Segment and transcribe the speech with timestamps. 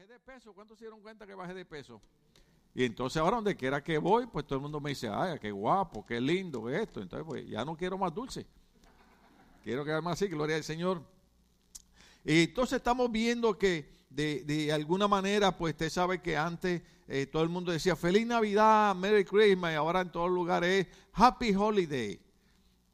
[0.00, 0.54] bajé de peso.
[0.54, 2.00] ¿Cuántos se dieron cuenta que bajé de peso?
[2.74, 5.50] Y entonces ahora donde quiera que voy, pues todo el mundo me dice, ay, qué
[5.50, 7.02] guapo, qué lindo esto.
[7.02, 8.46] Entonces, pues ya no quiero más dulce.
[9.62, 11.02] Quiero quedarme así, gloria al Señor.
[12.24, 17.42] Y entonces estamos viendo que de, alguna manera, pues usted sabe que antes eh, todo
[17.42, 22.18] el mundo decía Feliz Navidad, Merry Christmas, y ahora en todos lugares es Happy Holiday.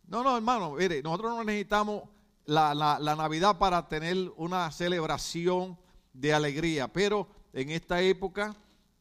[0.08, 2.02] No, no, hermano, mire, nosotros no necesitamos
[2.46, 5.78] la, la Navidad para tener una celebración
[6.20, 8.56] de alegría, pero en esta época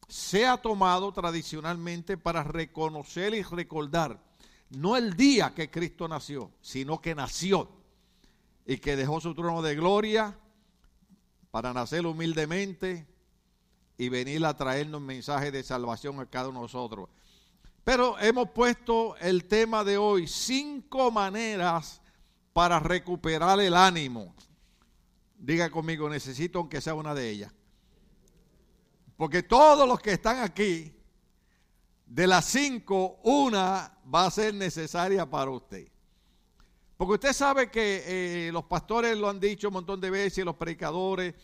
[0.08, 4.20] se ha tomado tradicionalmente para reconocer y recordar
[4.70, 7.68] no el día que Cristo nació, sino que nació
[8.66, 10.36] y que dejó su trono de gloria
[11.50, 13.06] para nacer humildemente
[13.96, 17.08] y venir a traernos mensaje de salvación a cada uno de nosotros.
[17.84, 22.02] Pero hemos puesto el tema de hoy, cinco maneras
[22.52, 24.34] para recuperar el ánimo.
[25.38, 27.52] Diga conmigo, necesito aunque sea una de ellas.
[29.16, 30.92] Porque todos los que están aquí,
[32.06, 35.88] de las cinco, una va a ser necesaria para usted.
[36.96, 40.56] Porque usted sabe que eh, los pastores lo han dicho un montón de veces, los
[40.56, 41.34] predicadores.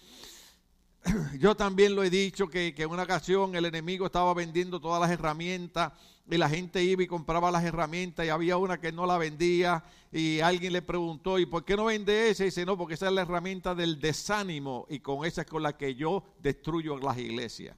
[1.38, 5.00] Yo también lo he dicho que, que en una ocasión el enemigo estaba vendiendo todas
[5.00, 5.92] las herramientas
[6.30, 9.84] y la gente iba y compraba las herramientas y había una que no la vendía
[10.12, 12.44] y alguien le preguntó, ¿y por qué no vende esa?
[12.44, 15.62] Y dice, no, porque esa es la herramienta del desánimo y con esa es con
[15.62, 17.76] la que yo destruyo las iglesias.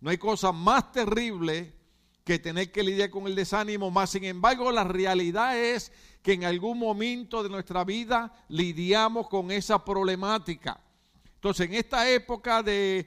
[0.00, 1.72] No hay cosa más terrible
[2.22, 5.90] que tener que lidiar con el desánimo, más sin embargo la realidad es
[6.22, 10.80] que en algún momento de nuestra vida lidiamos con esa problemática.
[11.38, 13.06] Entonces, en esta época de,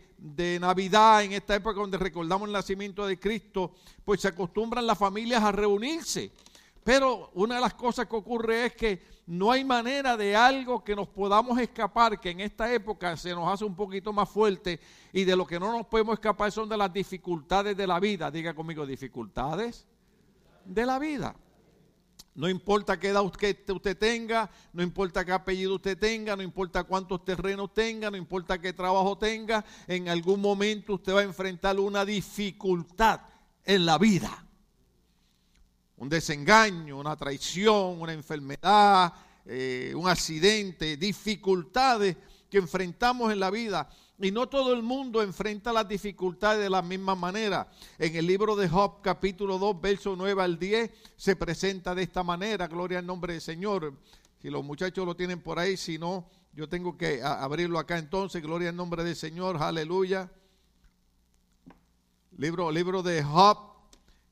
[0.61, 3.73] Navidad, en esta época donde recordamos el nacimiento de Cristo,
[4.05, 6.31] pues se acostumbran las familias a reunirse.
[6.81, 10.95] Pero una de las cosas que ocurre es que no hay manera de algo que
[10.95, 14.79] nos podamos escapar, que en esta época se nos hace un poquito más fuerte
[15.11, 18.31] y de lo que no nos podemos escapar son de las dificultades de la vida.
[18.31, 19.85] Diga conmigo, dificultades
[20.63, 21.35] de la vida.
[22.33, 27.25] No importa qué edad usted, tenga, no importa qué apellido usted tenga, no importa cuántos
[27.25, 32.05] terrenos tenga, no importa qué trabajo tenga, en algún momento usted va a enfrentar una
[32.05, 33.19] dificultad
[33.65, 34.45] en la vida.
[35.97, 39.13] Un desengaño, una traición, una enfermedad,
[39.45, 42.15] eh, un accidente, dificultades
[42.49, 43.89] que enfrentamos en la vida.
[44.21, 47.71] Y no todo el mundo enfrenta las dificultades de la misma manera.
[47.97, 52.21] En el libro de Job, capítulo 2, verso 9 al 10, se presenta de esta
[52.21, 52.67] manera.
[52.67, 53.95] Gloria al nombre del Señor.
[54.39, 58.43] Si los muchachos lo tienen por ahí, si no, yo tengo que abrirlo acá entonces.
[58.43, 59.57] Gloria al nombre del Señor.
[59.57, 60.29] Aleluya.
[62.37, 63.57] Libro, libro de Job,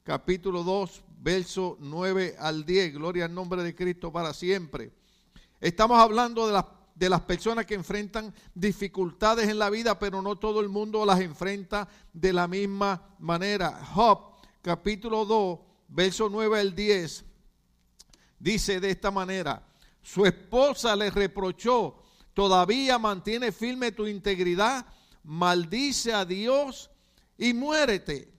[0.03, 2.93] capítulo 2, verso 9 al 10.
[2.93, 4.91] Gloria al nombre de Cristo para siempre.
[5.59, 6.65] Estamos hablando de las
[6.99, 11.21] de las personas que enfrentan dificultades en la vida, pero no todo el mundo las
[11.21, 13.81] enfrenta de la misma manera.
[13.93, 17.23] Job, capítulo 2, verso 9 al 10,
[18.37, 19.65] dice de esta manera,
[20.01, 24.85] su esposa le reprochó, todavía mantiene firme tu integridad,
[25.23, 26.91] maldice a Dios
[27.37, 28.33] y muérete.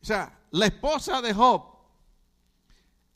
[0.00, 1.64] O sea, la esposa de Job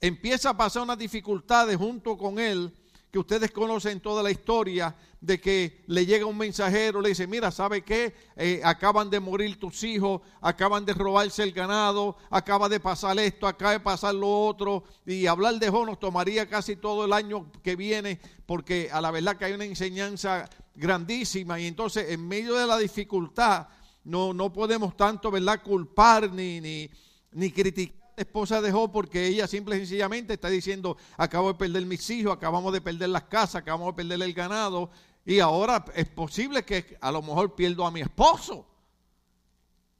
[0.00, 2.76] empieza a pasar unas dificultades junto con él
[3.14, 7.52] que ustedes conocen toda la historia de que le llega un mensajero, le dice, mira,
[7.52, 8.12] ¿sabe qué?
[8.34, 13.46] Eh, acaban de morir tus hijos, acaban de robarse el ganado, acaba de pasar esto,
[13.46, 17.52] acaba de pasar lo otro, y hablar de Job nos tomaría casi todo el año
[17.62, 22.56] que viene, porque a la verdad que hay una enseñanza grandísima, y entonces en medio
[22.56, 23.68] de la dificultad
[24.02, 26.90] no, no podemos tanto, ¿verdad?, culpar ni, ni,
[27.30, 32.08] ni criticar esposa dejó porque ella simple y sencillamente está diciendo, acabo de perder mis
[32.10, 34.90] hijos, acabamos de perder las casas, acabamos de perder el ganado,
[35.24, 38.66] y ahora es posible que a lo mejor pierdo a mi esposo.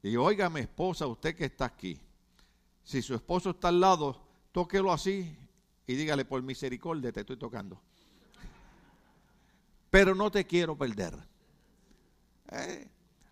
[0.02, 1.98] Y oiga, mi esposa, usted que está aquí,
[2.82, 4.20] si su esposo está al lado,
[4.52, 5.36] tóquelo así
[5.86, 7.80] y dígale, por misericordia te estoy tocando.
[9.90, 11.14] Pero no te quiero perder.
[12.50, 12.88] Eh,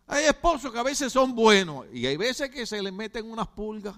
[0.06, 3.48] hay esposos que a veces son buenos y hay veces que se les meten unas
[3.48, 3.96] pulgas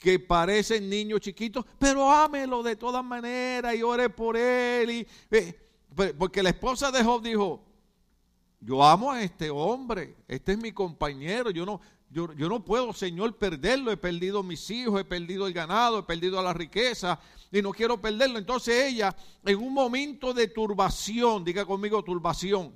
[0.00, 4.90] que parecen niños chiquitos, pero ámelo de todas maneras y ore por él.
[4.90, 5.06] Y,
[6.18, 7.62] porque la esposa de Job dijo,
[8.60, 12.94] yo amo a este hombre, este es mi compañero, yo no, yo, yo, no puedo,
[12.94, 13.92] Señor, perderlo.
[13.92, 17.20] He perdido mis hijos, he perdido el ganado, he perdido la riqueza
[17.52, 18.38] y no quiero perderlo.
[18.38, 19.14] Entonces ella,
[19.44, 22.72] en un momento de turbación, diga conmigo turbación,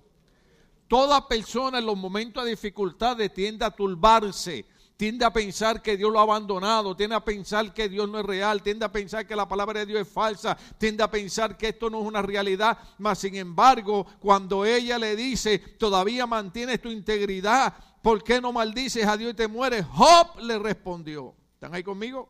[0.89, 4.67] toda persona en los momentos de dificultad tiende a turbarse
[4.97, 8.27] tiende a pensar que Dios lo ha abandonado, tiende a pensar que Dios no es
[8.27, 11.69] real, tiende a pensar que la palabra de Dios es falsa, tiende a pensar que
[11.69, 16.91] esto no es una realidad, mas sin embargo, cuando ella le dice, todavía mantienes tu
[16.91, 19.85] integridad, ¿por qué no maldices a Dios y te mueres?
[19.87, 21.35] Job le respondió.
[21.55, 22.29] ¿Están ahí conmigo?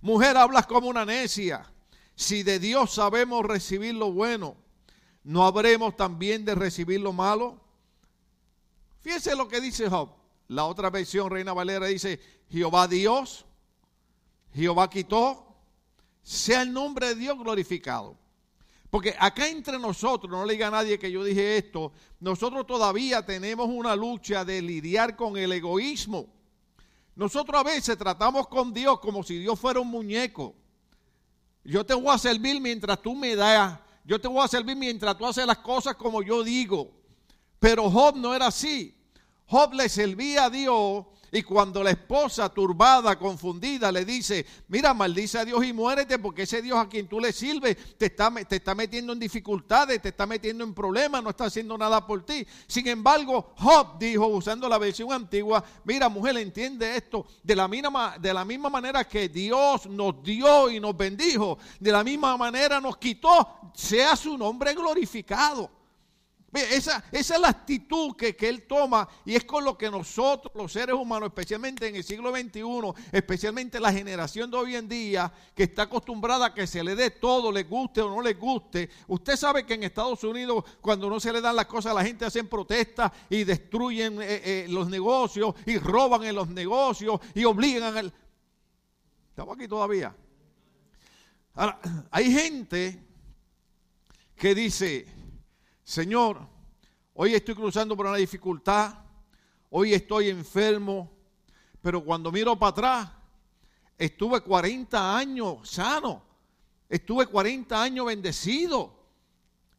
[0.00, 1.64] Mujer, hablas como una necia.
[2.14, 4.56] Si de Dios sabemos recibir lo bueno,
[5.22, 7.60] ¿no habremos también de recibir lo malo?
[9.02, 10.25] Fíjense lo que dice Job.
[10.48, 13.44] La otra versión, Reina Valera, dice, Jehová Dios,
[14.54, 15.46] Jehová quitó,
[16.22, 18.16] sea el nombre de Dios glorificado.
[18.90, 23.26] Porque acá entre nosotros, no le diga a nadie que yo dije esto, nosotros todavía
[23.26, 26.28] tenemos una lucha de lidiar con el egoísmo.
[27.14, 30.54] Nosotros a veces tratamos con Dios como si Dios fuera un muñeco.
[31.64, 33.78] Yo te voy a servir mientras tú me das.
[34.04, 36.92] Yo te voy a servir mientras tú haces las cosas como yo digo.
[37.58, 38.95] Pero Job no era así.
[39.48, 45.38] Job le servía a Dios y cuando la esposa turbada, confundida, le dice, mira, maldice
[45.38, 48.56] a Dios y muérete porque ese Dios a quien tú le sirves te está, te
[48.56, 52.46] está metiendo en dificultades, te está metiendo en problemas, no está haciendo nada por ti.
[52.66, 58.16] Sin embargo, Job dijo, usando la versión antigua, mira, mujer, entiende esto, de la misma,
[58.18, 62.80] de la misma manera que Dios nos dio y nos bendijo, de la misma manera
[62.80, 65.70] nos quitó, sea su nombre glorificado.
[66.56, 70.52] Esa, esa, es la actitud que, que, él toma y es con lo que nosotros,
[70.54, 72.62] los seres humanos, especialmente en el siglo XXI,
[73.12, 77.10] especialmente la generación de hoy en día, que está acostumbrada a que se le dé
[77.10, 78.88] todo, le guste o no le guste.
[79.08, 82.24] Usted sabe que en Estados Unidos, cuando no se le dan las cosas, la gente
[82.24, 87.96] hace protestas y destruyen eh, eh, los negocios y roban en los negocios y obligan
[87.96, 88.12] al...
[89.30, 90.16] Estamos aquí todavía.
[91.54, 91.78] Ahora,
[92.10, 93.02] hay gente
[94.36, 95.15] que dice
[95.86, 96.40] Señor,
[97.14, 98.92] hoy estoy cruzando por una dificultad,
[99.70, 101.08] hoy estoy enfermo,
[101.80, 103.08] pero cuando miro para atrás,
[103.96, 106.24] estuve 40 años sano,
[106.88, 108.98] estuve 40 años bendecido,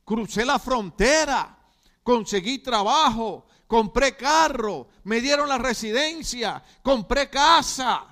[0.05, 1.57] crucé la frontera,
[2.03, 8.05] conseguí trabajo, compré carro, me dieron la residencia, compré casa.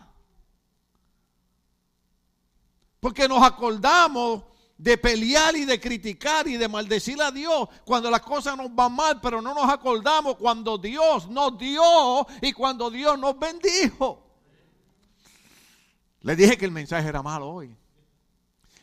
[2.99, 4.43] Porque nos acordamos
[4.77, 8.93] de pelear y de criticar y de maldecir a Dios cuando las cosas nos van
[8.93, 14.21] mal, pero no nos acordamos cuando Dios nos dio y cuando Dios nos bendijo.
[16.21, 17.75] Le dije que el mensaje era malo hoy.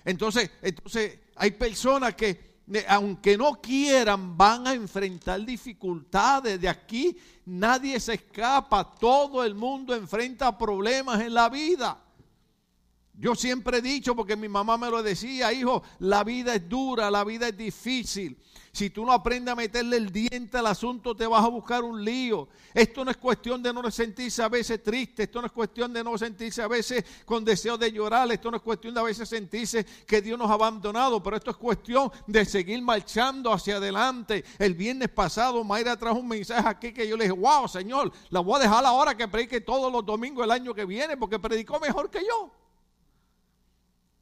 [0.05, 2.53] Entonces, entonces hay personas que
[2.89, 6.61] aunque no quieran, van a enfrentar dificultades.
[6.61, 11.99] De aquí nadie se escapa, todo el mundo enfrenta problemas en la vida.
[13.23, 17.09] Yo siempre he dicho, porque mi mamá me lo decía, hijo, la vida es dura,
[17.09, 18.37] la vida es difícil.
[18.73, 22.05] Si tú no aprendes a meterle el diente al asunto, te vas a buscar un
[22.05, 22.49] lío.
[22.75, 26.03] Esto no es cuestión de no sentirse a veces triste, esto no es cuestión de
[26.03, 29.29] no sentirse a veces con deseo de llorar, esto no es cuestión de a veces
[29.29, 34.45] sentirse que Dios nos ha abandonado, pero esto es cuestión de seguir marchando hacia adelante.
[34.59, 38.41] El viernes pasado Mayra trajo un mensaje aquí que yo le dije, wow, Señor, la
[38.41, 41.79] voy a dejar ahora que predique todos los domingos el año que viene, porque predicó
[41.79, 42.62] mejor que yo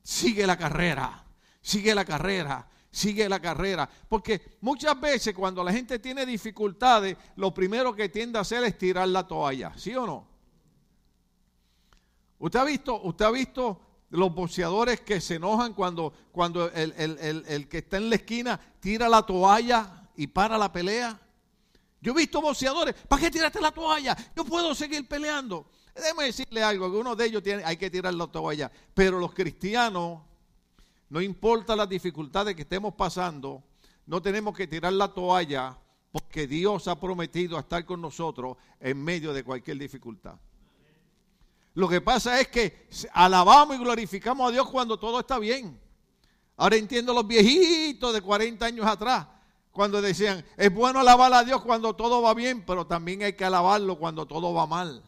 [0.02, 1.25] sigue la carrera,
[1.61, 3.88] sigue la carrera, sigue la carrera.
[4.09, 8.76] Porque muchas veces cuando la gente tiene dificultades, lo primero que tiende a hacer es
[8.78, 10.28] tirar la toalla, ¿sí o no?
[12.38, 13.80] ¿Usted ha visto, usted ha visto
[14.11, 19.09] los boxeadores que se enojan cuando, cuando el, el que está en la esquina tira
[19.09, 21.21] la toalla y para la pelea?
[22.00, 24.16] Yo he visto boxeadores, ¿para qué tiraste la toalla?
[24.35, 25.71] Yo puedo seguir peleando.
[25.94, 28.70] Déjeme decirle algo, que uno de ellos tiene, hay que tirar la toalla.
[28.94, 30.20] Pero los cristianos,
[31.09, 33.62] no importa las dificultades que estemos pasando,
[34.06, 35.76] no tenemos que tirar la toalla
[36.12, 40.35] porque Dios ha prometido estar con nosotros en medio de cualquier dificultad.
[41.75, 45.80] Lo que pasa es que alabamos y glorificamos a Dios cuando todo está bien.
[46.56, 49.26] Ahora entiendo los viejitos de 40 años atrás,
[49.70, 53.44] cuando decían, es bueno alabar a Dios cuando todo va bien, pero también hay que
[53.44, 55.02] alabarlo cuando todo va mal.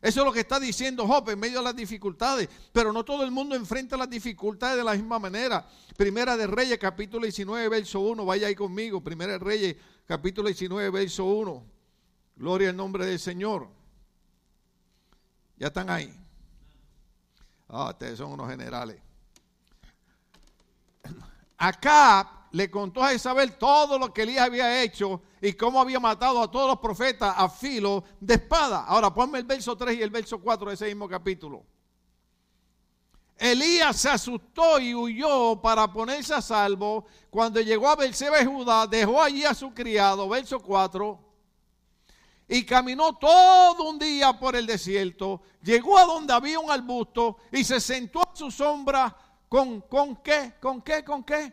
[0.00, 2.48] Eso es lo que está diciendo Job en medio de las dificultades.
[2.72, 5.66] Pero no todo el mundo enfrenta las dificultades de la misma manera.
[5.96, 8.24] Primera de Reyes, capítulo 19, verso 1.
[8.24, 9.02] Vaya ahí conmigo.
[9.02, 9.76] Primera de Reyes,
[10.06, 11.64] capítulo 19, verso 1.
[12.36, 13.68] Gloria al nombre del Señor.
[15.56, 16.14] Ya están ahí.
[17.68, 19.00] Ah, ustedes son unos generales.
[21.56, 26.42] Acá le contó a Isabel todo lo que Elías había hecho y cómo había matado
[26.42, 28.84] a todos los profetas a filo de espada.
[28.84, 31.64] Ahora ponme el verso 3 y el verso 4 de ese mismo capítulo.
[33.38, 37.06] Elías se asustó y huyó para ponerse a salvo.
[37.30, 41.28] Cuando llegó a Berseba Judá, dejó allí a su criado, verso 4,
[42.48, 47.62] y caminó todo un día por el desierto, llegó a donde había un arbusto y
[47.62, 49.14] se sentó a su sombra
[49.48, 50.54] con, ¿con qué?
[50.60, 51.04] ¿Con qué?
[51.04, 51.52] ¿Con qué?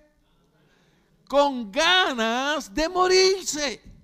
[1.27, 3.95] Con ganas de morirse.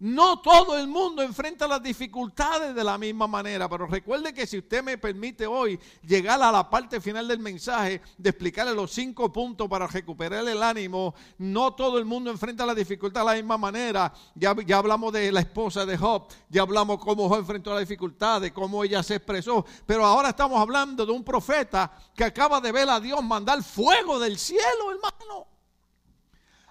[0.00, 4.56] No todo el mundo enfrenta las dificultades de la misma manera, pero recuerde que si
[4.56, 9.30] usted me permite hoy llegar a la parte final del mensaje de explicarle los cinco
[9.30, 13.58] puntos para recuperar el ánimo, no todo el mundo enfrenta las dificultades de la misma
[13.58, 14.10] manera.
[14.34, 18.52] Ya, ya hablamos de la esposa de Job, ya hablamos cómo Job enfrentó las dificultades,
[18.52, 22.88] cómo ella se expresó, pero ahora estamos hablando de un profeta que acaba de ver
[22.88, 25.59] a Dios mandar fuego del cielo, hermano.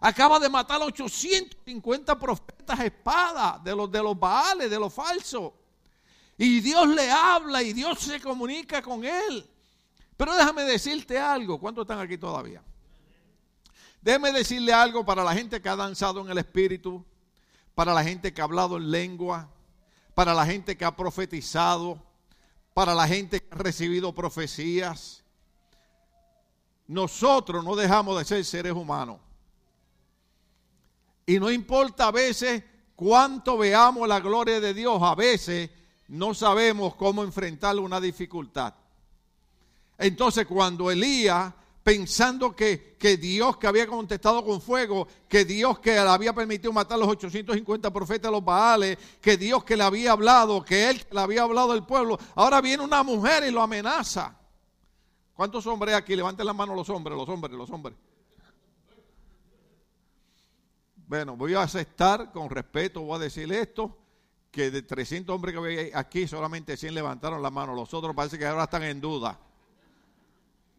[0.01, 5.51] Acaba de matar a 850 profetas espada de los de los baales, de los falsos.
[6.37, 9.45] Y Dios le habla y Dios se comunica con él.
[10.15, 11.59] Pero déjame decirte algo.
[11.59, 12.63] ¿Cuántos están aquí todavía?
[14.01, 17.03] Déjame decirle algo para la gente que ha danzado en el Espíritu,
[17.75, 19.49] para la gente que ha hablado en lengua,
[20.15, 22.01] para la gente que ha profetizado,
[22.73, 25.25] para la gente que ha recibido profecías.
[26.87, 29.19] Nosotros no dejamos de ser seres humanos.
[31.29, 32.63] Y no importa a veces
[32.95, 35.69] cuánto veamos la gloria de Dios, a veces
[36.07, 38.73] no sabemos cómo enfrentar una dificultad.
[39.99, 45.91] Entonces cuando Elías, pensando que, que, Dios que había contestado con fuego, que Dios que
[45.91, 49.83] le había permitido matar a los 850 profetas de los Baales, que Dios que le
[49.83, 53.61] había hablado, que él le había hablado al pueblo, ahora viene una mujer y lo
[53.61, 54.35] amenaza.
[55.35, 56.15] ¿Cuántos hombres aquí?
[56.15, 57.95] Levanten la mano los hombres, los hombres, los hombres.
[61.09, 63.97] Bueno, voy a aceptar con respeto, voy a decir esto,
[64.51, 67.73] que de 300 hombres que veis aquí, solamente 100 levantaron la mano.
[67.73, 69.39] Los otros parece que ahora están en duda.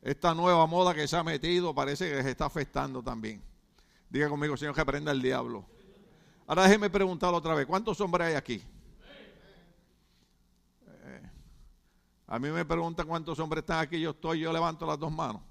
[0.00, 3.42] Esta nueva moda que se ha metido parece que se está afectando también.
[4.08, 5.66] Diga conmigo, Señor, que aprenda el diablo.
[6.46, 7.66] Ahora déjeme preguntarlo otra vez.
[7.66, 8.62] ¿Cuántos hombres hay aquí?
[10.86, 11.30] Eh,
[12.28, 14.00] a mí me preguntan cuántos hombres están aquí.
[14.00, 15.42] Yo estoy, yo levanto las dos manos.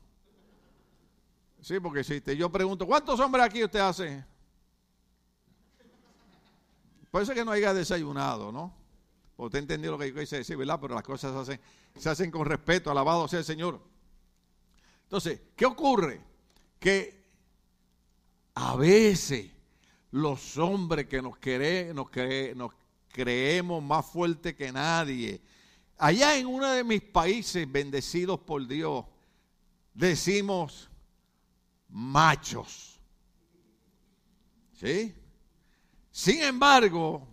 [1.59, 4.38] Sí, porque si te, yo pregunto, ¿cuántos hombres aquí usted hace?
[7.12, 8.75] Por eso que no haya desayunado, ¿no?
[9.38, 10.80] Usted entendió lo que yo quise decir, ¿verdad?
[10.82, 11.48] Pero las cosas
[11.96, 13.82] se hacen, con respeto, alabado sea el Señor.
[15.04, 16.22] Entonces, ¿qué ocurre?
[16.78, 17.24] Que
[18.56, 19.50] a veces
[20.12, 21.36] los hombres que nos,
[21.94, 22.10] nos,
[22.56, 22.72] nos
[23.08, 25.42] creemos más fuertes que nadie,
[25.98, 29.06] allá en uno de mis países bendecidos por Dios,
[29.94, 30.89] decimos
[31.88, 33.00] machos.
[34.74, 35.13] ¿Sí?
[36.12, 37.28] Sin embargo,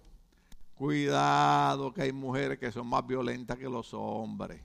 [0.74, 4.60] cuidado que hay mujeres que son más violentas que los hombres.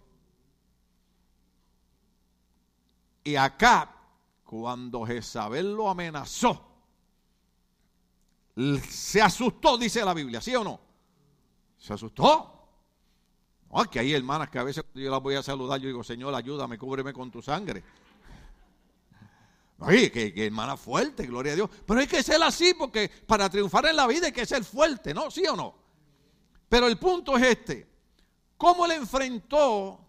[3.24, 3.96] Y acá,
[4.44, 6.68] cuando Jezabel lo amenazó,
[8.90, 10.80] se asustó, dice la Biblia, ¿sí o no?
[11.78, 12.52] Se asustó.
[13.72, 16.36] No, que hay hermanas que a veces yo las voy a saludar, yo digo, Señor,
[16.36, 17.84] ayúdame, cúbreme con tu sangre.
[19.82, 21.70] Oye, que, hermana fuerte, gloria a Dios.
[21.86, 25.14] Pero hay que ser así porque para triunfar en la vida hay que ser fuerte,
[25.14, 25.32] ¿no?
[25.32, 25.76] ¿Sí o no?
[26.70, 27.88] Pero el punto es este.
[28.58, 30.00] ¿Cómo le enfrentó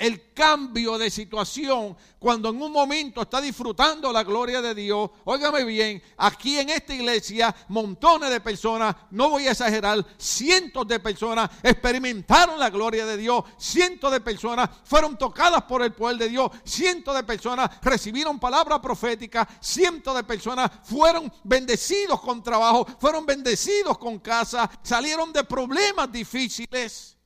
[0.00, 5.10] el cambio de situación cuando en un momento está disfrutando la gloria de Dios.
[5.24, 11.00] Óigame bien, aquí en esta iglesia montones de personas, no voy a exagerar, cientos de
[11.00, 16.30] personas experimentaron la gloria de Dios, cientos de personas fueron tocadas por el poder de
[16.30, 23.26] Dios, cientos de personas recibieron palabra profética, cientos de personas fueron bendecidos con trabajo, fueron
[23.26, 27.19] bendecidos con casa, salieron de problemas difíciles.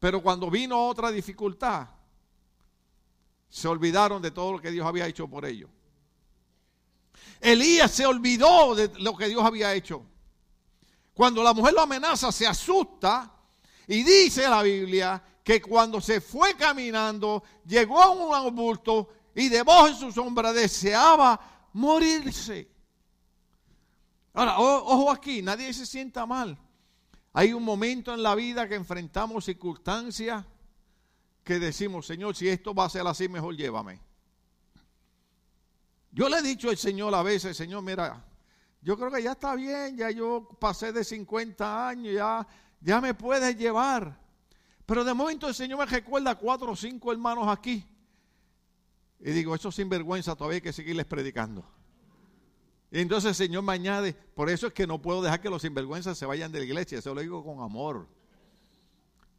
[0.00, 1.86] Pero cuando vino otra dificultad,
[3.48, 5.70] se olvidaron de todo lo que Dios había hecho por ellos.
[7.38, 10.04] Elías se olvidó de lo que Dios había hecho.
[11.12, 13.30] Cuando la mujer lo amenaza, se asusta
[13.86, 19.88] y dice la Biblia que cuando se fue caminando, llegó a un arbusto y debajo
[19.88, 22.70] de su sombra deseaba morirse.
[24.32, 26.58] Ahora, ojo aquí, nadie se sienta mal.
[27.32, 30.44] Hay un momento en la vida que enfrentamos circunstancias
[31.44, 34.00] que decimos, Señor, si esto va a ser así, mejor llévame.
[36.12, 38.24] Yo le he dicho al Señor a veces, Señor, mira,
[38.82, 42.46] yo creo que ya está bien, ya yo pasé de 50 años, ya,
[42.80, 44.18] ya me puedes llevar.
[44.84, 47.86] Pero de momento el Señor me recuerda cuatro o cinco hermanos aquí.
[49.20, 51.64] Y digo, eso sinvergüenza todavía hay que seguirles predicando.
[52.90, 56.18] Entonces el Señor me añade, por eso es que no puedo dejar que los sinvergüenzas
[56.18, 58.08] se vayan de la iglesia, eso lo digo con amor.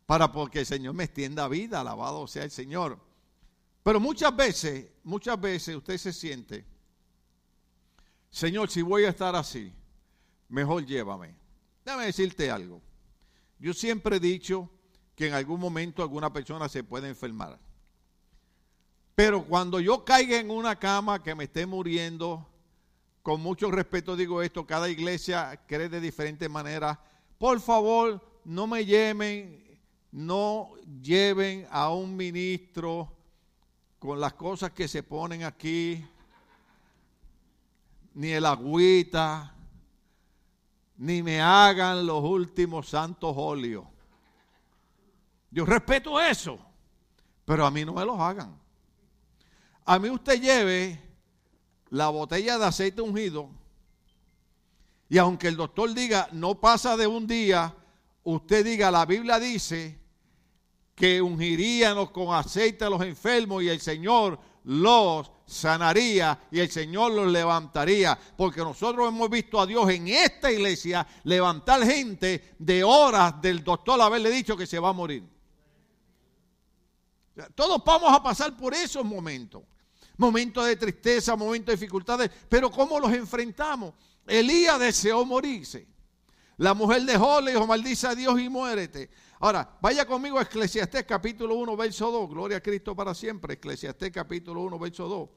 [0.05, 2.99] Para porque el Señor me extienda vida, alabado sea el Señor.
[3.83, 6.65] Pero muchas veces, muchas veces usted se siente,
[8.29, 9.73] Señor, si voy a estar así,
[10.47, 11.35] mejor llévame.
[11.83, 12.81] Déjame decirte algo.
[13.59, 14.69] Yo siempre he dicho
[15.15, 17.59] que en algún momento alguna persona se puede enfermar.
[19.13, 22.47] Pero cuando yo caiga en una cama que me esté muriendo,
[23.21, 26.99] con mucho respeto digo esto, cada iglesia cree de diferente manera.
[27.37, 29.79] Por favor, no me lleven,
[30.11, 33.15] no lleven a un ministro
[33.99, 36.03] con las cosas que se ponen aquí,
[38.13, 39.55] ni el agüita,
[40.97, 43.85] ni me hagan los últimos santos óleos.
[45.51, 46.59] Yo respeto eso,
[47.45, 48.59] pero a mí no me los hagan.
[49.85, 51.10] A mí usted lleve
[51.91, 53.61] la botella de aceite ungido
[55.11, 57.75] y aunque el doctor diga no pasa de un día,
[58.23, 59.99] usted diga la Biblia dice
[60.95, 67.11] que ungiríamos con aceite a los enfermos y el Señor los sanaría y el Señor
[67.11, 68.17] los levantaría.
[68.37, 73.99] Porque nosotros hemos visto a Dios en esta iglesia levantar gente de horas del doctor
[73.99, 75.27] haberle dicho que se va a morir.
[77.53, 79.63] Todos vamos a pasar por esos momentos.
[80.21, 82.29] Momentos de tristeza, momentos de dificultades.
[82.47, 83.95] Pero ¿cómo los enfrentamos?
[84.27, 85.87] Elías deseó morirse.
[86.57, 89.09] La mujer de le dijo, maldice a Dios y muérete.
[89.39, 92.29] Ahora, vaya conmigo a Eclesiastés capítulo 1, verso 2.
[92.29, 93.55] Gloria a Cristo para siempre.
[93.55, 95.29] Eclesiastés capítulo 1, verso 2.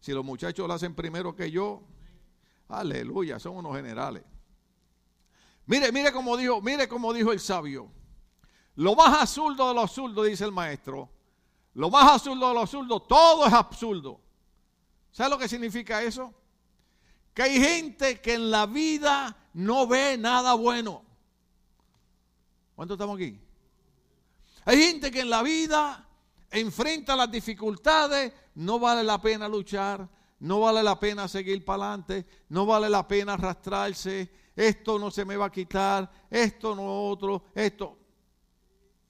[0.00, 1.84] Si los muchachos lo hacen primero que yo,
[2.66, 4.24] aleluya, son unos generales.
[5.66, 7.88] Mire, mire cómo dijo, mire cómo dijo el sabio.
[8.74, 11.08] Lo más absurdo de lo absurdo, dice el maestro.
[11.74, 14.23] Lo más absurdo de lo absurdo, todo es absurdo.
[15.14, 16.34] ¿Sabe lo que significa eso?
[17.32, 21.04] Que hay gente que en la vida no ve nada bueno.
[22.74, 23.40] ¿Cuántos estamos aquí?
[24.64, 26.08] Hay gente que en la vida
[26.50, 30.08] enfrenta las dificultades, no vale la pena luchar,
[30.40, 35.24] no vale la pena seguir para adelante, no vale la pena arrastrarse, esto no se
[35.24, 37.96] me va a quitar, esto no otro, esto.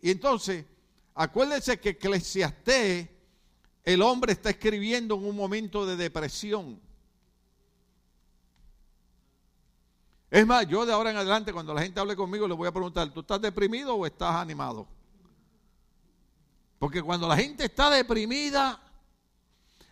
[0.02, 0.66] Y entonces,
[1.14, 3.08] acuérdense que Eclesiastés,
[3.84, 6.80] el hombre está escribiendo en un momento de depresión.
[10.30, 12.72] Es más, yo de ahora en adelante, cuando la gente hable conmigo, le voy a
[12.72, 14.88] preguntar, ¿tú estás deprimido o estás animado?
[16.78, 18.80] Porque cuando la gente está deprimida,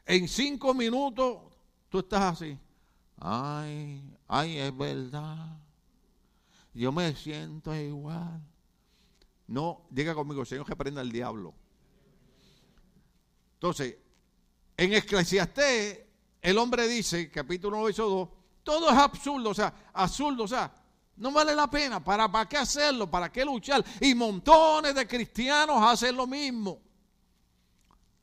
[0.04, 1.38] en cinco minutos
[1.88, 2.58] tú estás así.
[3.18, 5.58] Ay, ay, es verdad.
[6.74, 8.42] Yo me siento igual.
[9.46, 11.54] No, diga conmigo, Señor, que prenda el diablo.
[13.62, 13.96] Entonces,
[14.76, 16.00] en Eclesiastés,
[16.40, 18.28] el hombre dice, capítulo 9, 2,
[18.64, 20.74] todo es absurdo, o sea, absurdo, o sea,
[21.18, 22.02] no vale la pena.
[22.02, 23.08] ¿Para, ¿Para qué hacerlo?
[23.08, 23.84] ¿Para qué luchar?
[24.00, 26.80] Y montones de cristianos hacen lo mismo.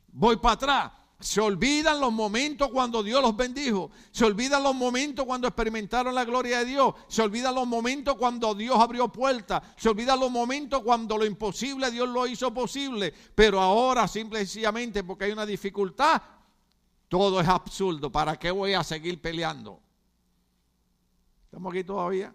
[0.09, 0.91] Voy para atrás.
[1.19, 3.91] Se olvidan los momentos cuando Dios los bendijo.
[4.09, 6.95] Se olvidan los momentos cuando experimentaron la gloria de Dios.
[7.09, 9.61] Se olvidan los momentos cuando Dios abrió puertas.
[9.75, 13.13] Se olvidan los momentos cuando lo imposible Dios lo hizo posible.
[13.35, 16.21] Pero ahora, simple y sencillamente, porque hay una dificultad,
[17.09, 18.09] todo es absurdo.
[18.09, 19.81] ¿Para qué voy a seguir peleando?
[21.43, 22.33] ¿Estamos aquí todavía?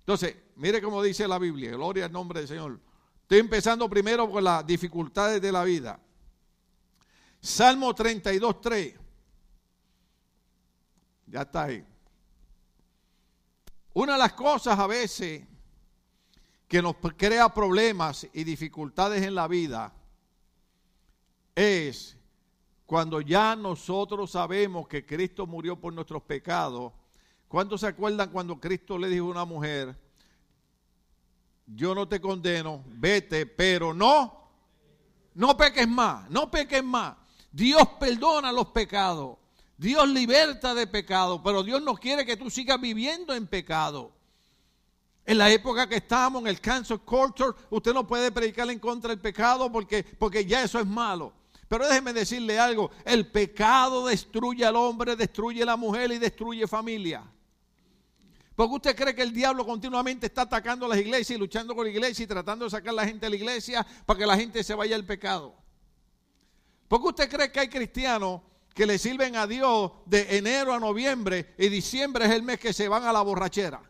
[0.00, 2.78] Entonces, mire cómo dice la Biblia, gloria al nombre del Señor.
[3.22, 5.98] Estoy empezando primero con las dificultades de la vida.
[7.40, 8.94] Salmo 32, 3.
[11.26, 11.84] Ya está ahí.
[13.94, 15.46] Una de las cosas a veces
[16.68, 19.92] que nos crea problemas y dificultades en la vida
[21.54, 22.16] es
[22.86, 26.92] cuando ya nosotros sabemos que Cristo murió por nuestros pecados
[27.50, 29.98] ¿Cuántos se acuerdan cuando Cristo le dijo a una mujer,
[31.66, 34.52] yo no te condeno, vete, pero no,
[35.34, 37.16] no peques más, no peques más.
[37.52, 39.36] Dios perdona los pecados,
[39.76, 44.12] Dios liberta de pecado, pero Dios no quiere que tú sigas viviendo en pecado.
[45.24, 49.10] En la época que estamos, en el cancer culture, usted no puede predicar en contra
[49.10, 51.32] del pecado porque, porque ya eso es malo.
[51.68, 56.66] Pero déjeme decirle algo, el pecado destruye al hombre, destruye a la mujer y destruye
[56.66, 57.22] familia.
[58.56, 61.84] Porque usted cree que el diablo continuamente está atacando a las iglesias y luchando con
[61.84, 64.36] la iglesia y tratando de sacar a la gente de la iglesia para que la
[64.36, 65.54] gente se vaya al pecado.
[66.90, 68.40] Porque usted cree que hay cristianos
[68.74, 72.72] que le sirven a Dios de enero a noviembre y diciembre es el mes que
[72.72, 73.80] se van a la borrachera.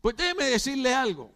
[0.00, 1.30] Pues déjeme decirle algo.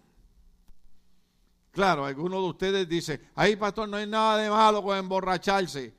[1.71, 5.95] Claro, algunos de ustedes dicen, ahí pastor, no hay nada de malo con emborracharse.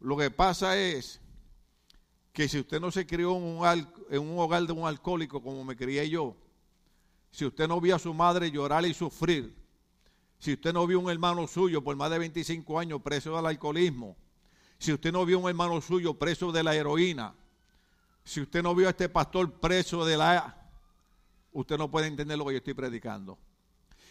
[0.00, 1.22] Lo que pasa es
[2.34, 6.10] que si usted no se crió en un, hogar de un alcohólico como me crié
[6.10, 6.36] yo,
[7.30, 9.57] si usted no vio a su madre llorar y sufrir,
[10.38, 14.16] si usted no vio un hermano suyo por más de 25 años preso del alcoholismo,
[14.78, 17.34] si usted no vio un hermano suyo preso de la heroína,
[18.24, 20.54] Si usted no vio a este pastor preso de la...
[21.50, 23.38] Usted no puede entender lo que yo estoy predicando.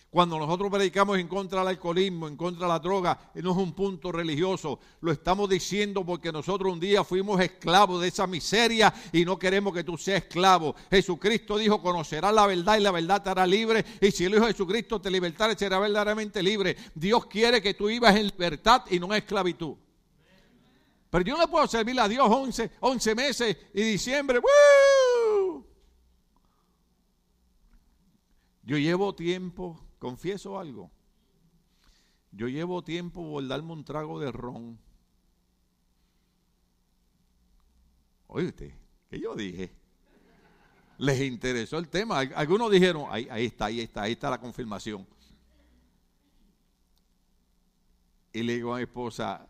[0.09, 3.73] Cuando nosotros predicamos en contra del alcoholismo, en contra de la droga, no es un
[3.73, 4.79] punto religioso.
[5.01, 9.73] Lo estamos diciendo porque nosotros un día fuimos esclavos de esa miseria y no queremos
[9.73, 10.75] que tú seas esclavo.
[10.89, 13.83] Jesucristo dijo, conocerás la verdad y la verdad te hará libre.
[13.99, 16.77] Y si el Hijo de Jesucristo te libertare, será verdaderamente libre.
[16.95, 19.75] Dios quiere que tú vivas en libertad y no en esclavitud.
[21.09, 24.39] Pero yo no puedo servir a Dios 11, 11 meses y diciembre.
[28.63, 30.91] Yo llevo tiempo Confieso algo.
[32.31, 34.77] Yo llevo tiempo por un trago de ron.
[38.27, 38.75] Oíste,
[39.09, 39.71] ¿qué yo dije?
[40.97, 42.19] Les interesó el tema.
[42.19, 45.07] Algunos dijeron, ahí, ahí está, ahí está, ahí está la confirmación.
[48.33, 49.47] Y le digo a mi esposa,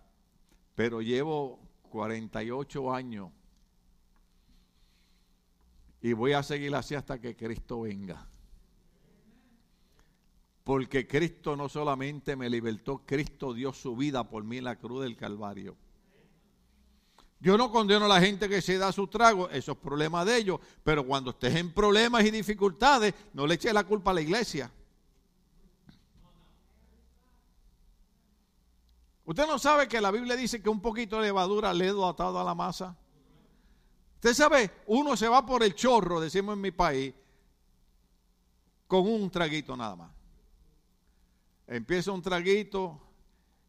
[0.76, 3.32] pero llevo 48 años
[6.02, 8.28] y voy a seguir así hasta que Cristo venga.
[10.68, 15.02] Porque Cristo no solamente me libertó, Cristo dio su vida por mí en la cruz
[15.02, 15.78] del Calvario.
[17.40, 20.36] Yo no condeno a la gente que se da su trago, eso es problema de
[20.36, 24.20] ellos, pero cuando estés en problemas y dificultades, no le eches la culpa a la
[24.20, 24.70] iglesia.
[29.24, 32.44] Usted no sabe que la Biblia dice que un poquito de levadura ledo atado a
[32.44, 32.94] la masa.
[34.16, 37.14] Usted sabe, uno se va por el chorro, decimos en mi país,
[38.86, 40.17] con un traguito nada más
[41.68, 43.00] empieza un traguito,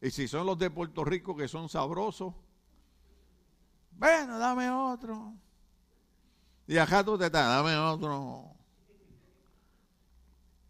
[0.01, 2.35] y si son los de Puerto Rico que son sabrosos,
[3.93, 5.35] bueno, dame otro.
[6.69, 8.45] Y acá tú te estás, dame otro.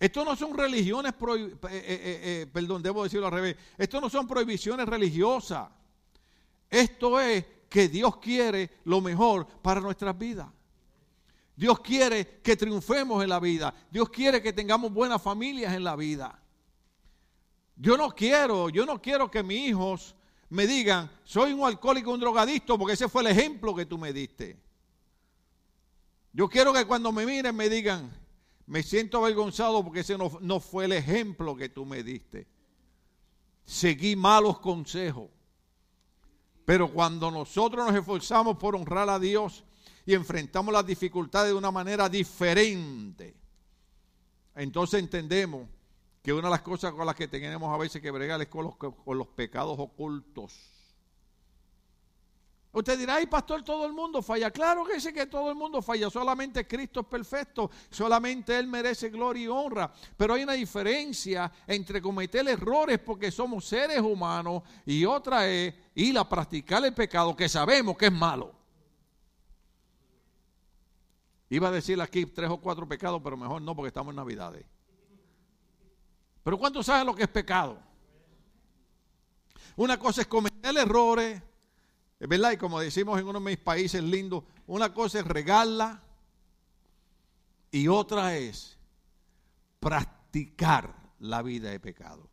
[0.01, 3.57] Esto no son religiones, eh, eh, eh, perdón, debo decirlo al revés.
[3.77, 5.69] Esto no son prohibiciones religiosas.
[6.71, 10.49] Esto es que Dios quiere lo mejor para nuestras vidas.
[11.57, 13.75] Dios quiere que triunfemos en la vida.
[13.91, 16.41] Dios quiere que tengamos buenas familias en la vida.
[17.81, 20.17] Yo no quiero, yo no quiero que mis hijos
[20.51, 24.13] me digan, soy un alcohólico, un drogadicto, porque ese fue el ejemplo que tú me
[24.13, 24.59] diste.
[26.33, 28.11] Yo quiero que cuando me miren me digan,
[28.67, 32.49] me siento avergonzado porque ese no, no fue el ejemplo que tú me diste.
[33.65, 35.31] Seguí malos consejos.
[36.65, 39.65] Pero cuando nosotros nos esforzamos por honrar a Dios
[40.05, 43.35] y enfrentamos las dificultades de una manera diferente,
[44.55, 45.69] entonces entendemos
[46.29, 48.63] que una de las cosas con las que tenemos a veces que bregar es con
[48.63, 50.53] los, con los pecados ocultos.
[52.71, 54.51] Usted dirá, ay pastor, todo el mundo falla.
[54.51, 59.09] Claro que sé que todo el mundo falla, solamente Cristo es perfecto, solamente Él merece
[59.09, 59.91] gloria y honra.
[60.19, 66.19] Pero hay una diferencia entre cometer errores porque somos seres humanos y otra es ir
[66.19, 68.53] a practicar el pecado que sabemos que es malo.
[71.49, 74.67] Iba a decir aquí tres o cuatro pecados, pero mejor no porque estamos en Navidades.
[76.49, 77.79] Pero ¿cuántos saben lo que es pecado?
[79.77, 81.43] Una cosa es cometer errores,
[82.19, 82.53] ¿verdad?
[82.53, 86.01] Y como decimos en uno de mis países lindos, una cosa es regarla
[87.71, 88.79] y otra es
[89.79, 92.31] practicar la vida de pecado.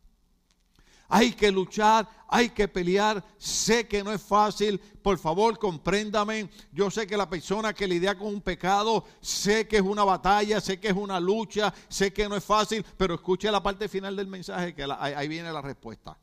[1.08, 3.24] Hay que luchar, hay que pelear.
[3.38, 4.78] Sé que no es fácil.
[4.78, 6.50] Por favor, compréndame.
[6.72, 10.60] Yo sé que la persona que lidia con un pecado, sé que es una batalla,
[10.60, 14.16] sé que es una lucha, sé que no es fácil, pero escuche la parte final
[14.16, 16.16] del mensaje que ahí viene la respuesta.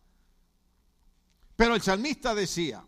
[1.56, 2.84] Pero el salmista decía,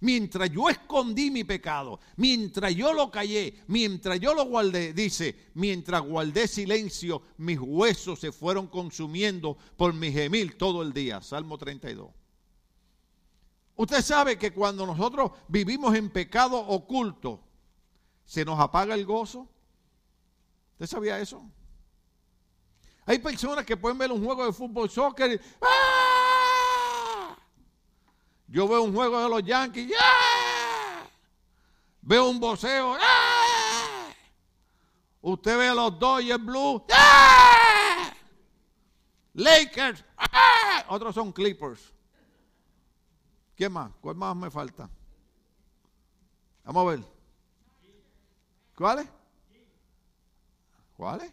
[0.00, 6.00] Mientras yo escondí mi pecado, mientras yo lo callé, mientras yo lo guardé, dice, mientras
[6.00, 11.20] guardé silencio, mis huesos se fueron consumiendo por mi gemil todo el día.
[11.20, 12.08] Salmo 32.
[13.76, 17.42] Usted sabe que cuando nosotros vivimos en pecado oculto,
[18.24, 19.48] se nos apaga el gozo.
[20.72, 21.42] ¿Usted sabía eso?
[23.04, 25.99] Hay personas que pueden ver un juego de fútbol, soccer, ¡ah!
[28.50, 29.92] Yo veo un juego de los Yankees,
[32.02, 32.96] Veo un boceo,
[35.22, 36.84] Usted ve a los Dodgers Blue,
[39.34, 40.04] Lakers,
[40.88, 41.92] Otros son Clippers.
[43.54, 43.92] ¿Quién más?
[44.00, 44.90] ¿Cuál más me falta?
[46.64, 47.04] Vamos a ver.
[48.74, 49.06] ¿Cuáles?
[50.96, 51.30] ¿Cuáles?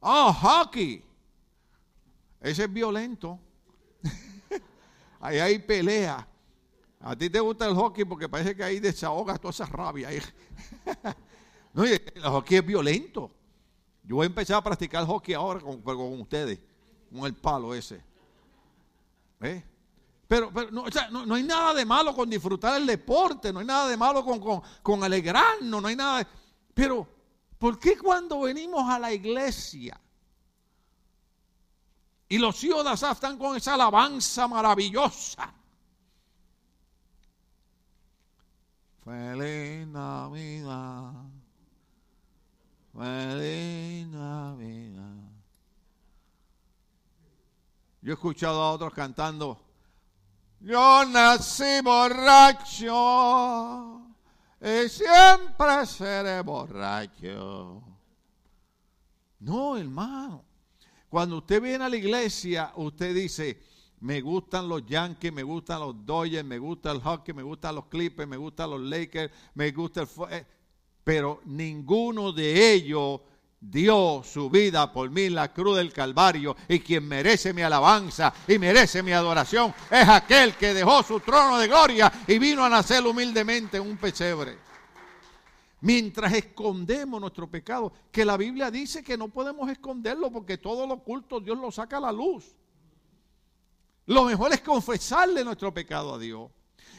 [0.00, 1.04] Oh, hockey.
[2.40, 3.38] Ese es violento.
[5.22, 6.26] Ahí hay pelea.
[6.98, 10.10] A ti te gusta el hockey porque parece que ahí desahogas toda esa rabia.
[11.72, 13.30] no, el hockey es violento.
[14.02, 16.58] Yo voy a empezar a practicar hockey ahora con, con ustedes,
[17.08, 18.02] con el palo ese.
[19.40, 19.62] ¿Eh?
[20.26, 23.52] Pero, pero no, o sea, no, no hay nada de malo con disfrutar el deporte,
[23.52, 26.26] no hay nada de malo con, con, con alegrarnos, no hay nada de...
[26.74, 27.06] Pero,
[27.58, 30.00] ¿por qué cuando venimos a la iglesia
[32.32, 35.52] y los hijos están con esa alabanza maravillosa?
[39.04, 41.12] Feliz Navidad.
[42.94, 45.28] Feliz Navidad.
[48.00, 49.60] Yo he escuchado a otros cantando,
[50.60, 52.94] yo nací borracho
[54.58, 57.82] y siempre seré borracho.
[59.40, 60.51] No, hermano.
[61.12, 63.60] Cuando usted viene a la iglesia, usted dice,
[64.00, 67.84] me gustan los Yankees, me gustan los Dodgers, me gusta el hockey, me gustan los
[67.84, 70.08] Clippers, me gustan los Lakers, me gusta el...
[70.30, 70.46] Eh,
[71.04, 73.20] pero ninguno de ellos
[73.60, 78.32] dio su vida por mí en la cruz del Calvario y quien merece mi alabanza
[78.48, 82.70] y merece mi adoración es aquel que dejó su trono de gloria y vino a
[82.70, 84.71] nacer humildemente en un pesebre.
[85.82, 90.94] Mientras escondemos nuestro pecado, que la Biblia dice que no podemos esconderlo porque todo lo
[90.94, 92.54] oculto Dios lo saca a la luz.
[94.06, 96.52] Lo mejor es confesarle nuestro pecado a Dios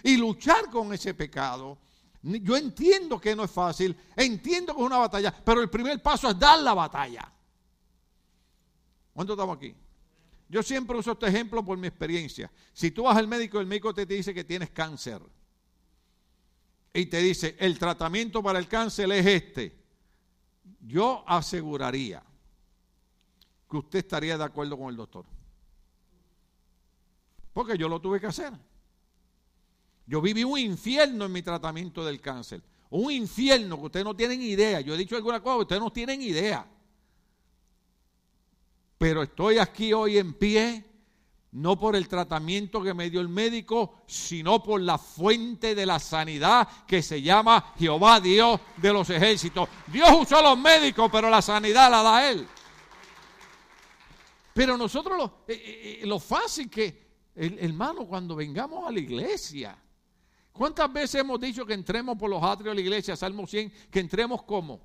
[0.04, 1.78] y luchar con ese pecado.
[2.22, 6.30] Yo entiendo que no es fácil, entiendo que es una batalla, pero el primer paso
[6.30, 7.32] es dar la batalla.
[9.13, 9.74] ¿Cuántos estamos aquí?
[10.50, 12.52] Yo siempre uso este ejemplo por mi experiencia.
[12.74, 15.22] Si tú vas al médico, el médico te dice que tienes cáncer.
[16.93, 19.75] Y te dice, el tratamiento para el cáncer es este.
[20.79, 22.23] Yo aseguraría
[23.69, 25.25] que usted estaría de acuerdo con el doctor.
[27.51, 28.53] Porque yo lo tuve que hacer.
[30.06, 32.62] Yo viví un infierno en mi tratamiento del cáncer.
[32.89, 34.82] Un infierno que ustedes no tienen idea.
[34.82, 36.67] Yo he dicho alguna cosa ustedes no tienen idea.
[38.99, 40.86] Pero estoy aquí hoy en pie,
[41.53, 45.99] no por el tratamiento que me dio el médico, sino por la fuente de la
[45.99, 49.69] sanidad que se llama Jehová Dios de los ejércitos.
[49.87, 52.47] Dios usó a los médicos, pero la sanidad la da Él.
[54.51, 59.77] Pero nosotros lo, eh, eh, eh, lo fácil que, hermano, cuando vengamos a la iglesia,
[60.51, 63.99] ¿cuántas veces hemos dicho que entremos por los atrios de la iglesia, Salmo 100, que
[63.99, 64.81] entremos como?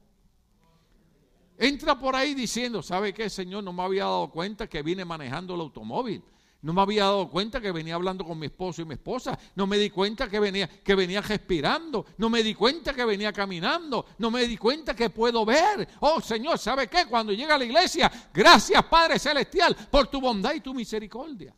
[1.57, 3.65] Entra por ahí diciendo, ¿sabe qué, Señor?
[3.65, 6.23] No me había dado cuenta que vine manejando el automóvil.
[6.61, 9.39] No me había dado cuenta que venía hablando con mi esposo y mi esposa.
[9.55, 12.05] No me di cuenta que venía, que venía respirando.
[12.17, 14.07] No me di cuenta que venía caminando.
[14.19, 15.89] No me di cuenta que puedo ver.
[16.01, 17.07] Oh Señor, ¿sabe qué?
[17.07, 21.55] Cuando llega a la iglesia, gracias Padre Celestial por tu bondad y tu misericordia.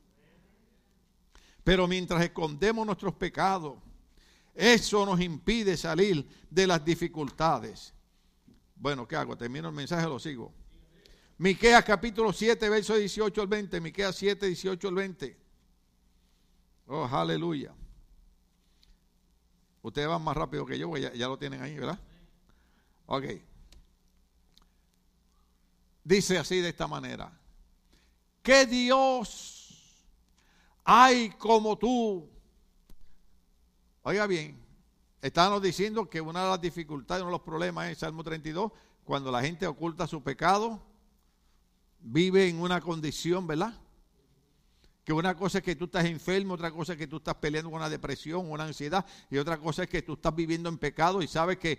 [1.65, 3.79] Pero mientras escondemos nuestros pecados,
[4.55, 7.95] eso nos impide salir de las dificultades.
[8.77, 9.37] Bueno, ¿qué hago?
[9.37, 10.53] Termino el mensaje, lo sigo.
[11.41, 13.81] Miqueas capítulo 7, verso 18 al 20.
[13.81, 15.37] Miqueas 7, 18 al 20.
[16.89, 17.73] Oh, aleluya.
[19.81, 21.99] Ustedes van más rápido que yo, porque ya, ya lo tienen ahí, ¿verdad?
[23.07, 23.25] Ok.
[26.05, 27.33] Dice así de esta manera.
[28.43, 30.05] Que Dios
[30.85, 32.29] hay como tú.
[34.03, 34.63] Oiga bien,
[35.23, 38.73] estábamos diciendo que una de las dificultades, uno de los problemas es Salmo 32,
[39.05, 40.90] cuando la gente oculta su pecado,
[42.03, 43.75] vive en una condición, ¿verdad?
[45.05, 47.71] Que una cosa es que tú estás enfermo, otra cosa es que tú estás peleando
[47.71, 51.23] con una depresión, una ansiedad, y otra cosa es que tú estás viviendo en pecado
[51.23, 51.79] y sabes que,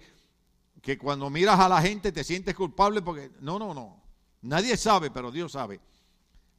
[0.82, 4.02] que cuando miras a la gente te sientes culpable porque, no, no, no,
[4.42, 5.80] nadie sabe, pero Dios sabe.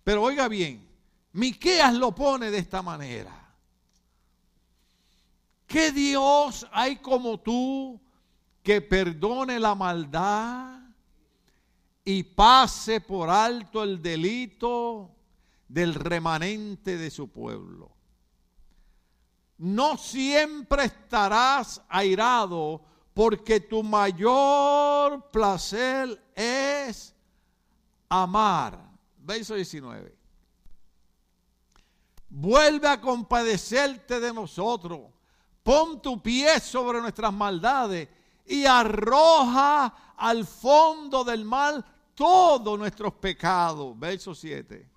[0.05, 0.89] Pero oiga bien,
[1.33, 3.39] Miqueas lo pone de esta manera.
[5.67, 8.01] ¿Qué Dios hay como tú
[8.63, 10.82] que perdone la maldad
[12.05, 15.11] y pase por alto el delito
[15.69, 17.91] del remanente de su pueblo?
[19.59, 22.83] No siempre estarás airado
[23.15, 27.15] porque tu mayor placer es
[28.09, 28.91] amar.
[29.19, 30.23] Verso 19
[32.33, 35.01] vuelve a compadecerte de nosotros.
[35.63, 38.09] Pon tu pie sobre nuestras maldades
[38.47, 43.99] y arroja al fondo del mal todos nuestros pecados.
[43.99, 44.91] Verso 7.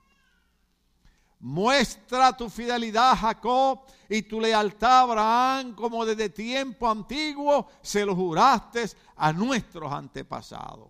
[1.40, 8.86] Muestra tu fidelidad Jacob y tu lealtad Abraham como desde tiempo antiguo se lo juraste
[9.16, 10.90] a nuestros antepasados.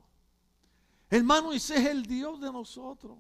[1.09, 3.17] Hermano, ese es el Dios de nosotros.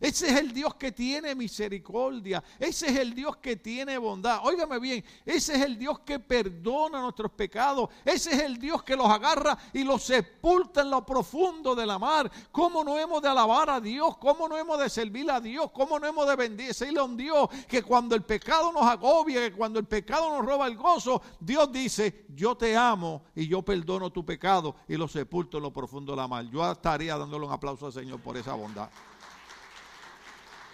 [0.00, 2.42] Ese es el Dios que tiene misericordia.
[2.58, 4.40] Ese es el Dios que tiene bondad.
[4.44, 7.88] Óigame bien, ese es el Dios que perdona nuestros pecados.
[8.04, 11.98] Ese es el Dios que los agarra y los sepulta en lo profundo de la
[11.98, 12.30] mar.
[12.52, 14.16] ¿Cómo no hemos de alabar a Dios?
[14.18, 15.70] ¿Cómo no hemos de servir a Dios?
[15.72, 19.52] ¿Cómo no hemos de bendecirle a un Dios que cuando el pecado nos agobia, que
[19.52, 24.10] cuando el pecado nos roba el gozo, Dios dice, yo te amo y yo perdono
[24.10, 26.46] tu pecado y lo sepulto en lo profundo de la mar.
[26.50, 28.88] Yo estaría dándole un aplauso al Señor por esa bondad.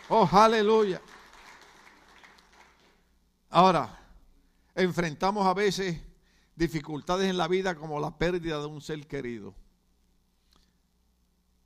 [0.09, 1.01] Oh, aleluya.
[3.51, 3.99] Ahora,
[4.75, 6.01] enfrentamos a veces
[6.57, 9.55] dificultades en la vida como la pérdida de un ser querido.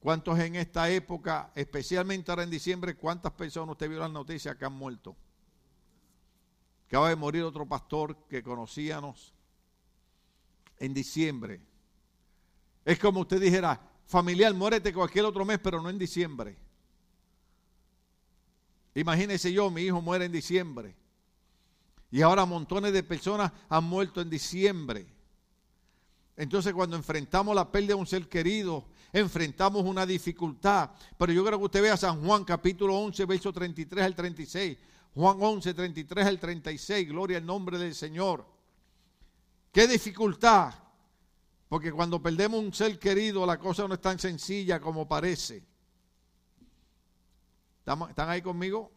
[0.01, 4.65] ¿Cuántos en esta época, especialmente ahora en diciembre, cuántas personas usted vio las noticias que
[4.65, 5.17] han muerto?
[6.87, 9.35] Acaba de morir otro pastor que conocíamos
[10.79, 11.61] en diciembre.
[12.85, 16.57] Es como usted dijera, familiar, muérete cualquier otro mes, pero no en diciembre.
[18.97, 20.97] Imagínese yo, mi hijo muere en diciembre.
[22.11, 25.07] Y ahora montones de personas han muerto en diciembre.
[26.35, 30.93] Entonces cuando enfrentamos la pérdida de un ser querido, enfrentamos una dificultad.
[31.19, 34.79] Pero yo creo que usted vea San Juan capítulo 11, verso 33 al 36.
[35.15, 37.07] Juan 11, 33 al 36.
[37.07, 38.47] Gloria al nombre del Señor.
[39.73, 40.73] ¿Qué dificultad?
[41.69, 45.76] Porque cuando perdemos un ser querido la cosa no es tan sencilla como parece.
[47.87, 48.91] ¿Están ahí conmigo?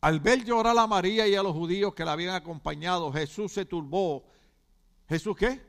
[0.00, 3.66] Al ver llorar a María y a los judíos que la habían acompañado, Jesús se
[3.66, 4.24] turbó.
[5.08, 5.60] ¿Jesús qué?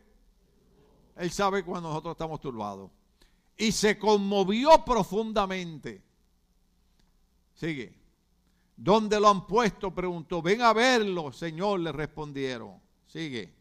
[1.17, 2.89] Él sabe cuando nosotros estamos turbados.
[3.57, 6.01] Y se conmovió profundamente.
[7.53, 7.93] Sigue.
[8.75, 9.93] ¿Dónde lo han puesto?
[9.93, 10.41] Preguntó.
[10.41, 12.81] Ven a verlo, Señor, le respondieron.
[13.05, 13.53] Sigue.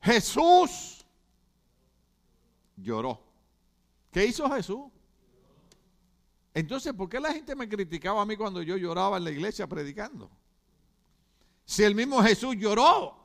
[0.00, 1.04] Jesús
[2.76, 3.22] lloró.
[4.10, 4.91] ¿Qué hizo Jesús?
[6.54, 9.66] Entonces, ¿por qué la gente me criticaba a mí cuando yo lloraba en la iglesia
[9.66, 10.30] predicando?
[11.64, 13.16] Si el mismo Jesús lloró.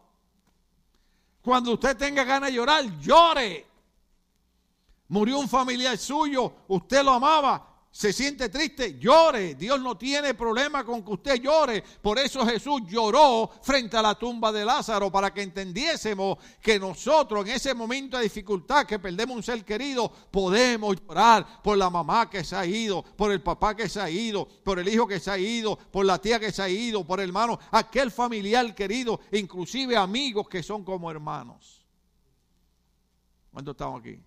[1.42, 3.66] Cuando usted tenga ganas de llorar, llore.
[5.10, 9.56] Murió un familiar suyo, usted lo amaba, se siente triste, llore.
[9.56, 11.84] Dios no tiene problema con que usted llore.
[12.00, 17.44] Por eso Jesús lloró frente a la tumba de Lázaro, para que entendiésemos que nosotros
[17.48, 22.30] en ese momento de dificultad, que perdemos un ser querido, podemos llorar por la mamá
[22.30, 25.20] que se ha ido, por el papá que se ha ido, por el hijo que
[25.20, 28.76] se ha ido, por la tía que se ha ido, por el hermano, aquel familiar
[28.76, 31.84] querido, inclusive amigos que son como hermanos.
[33.52, 34.20] ¿Cuántos estamos aquí?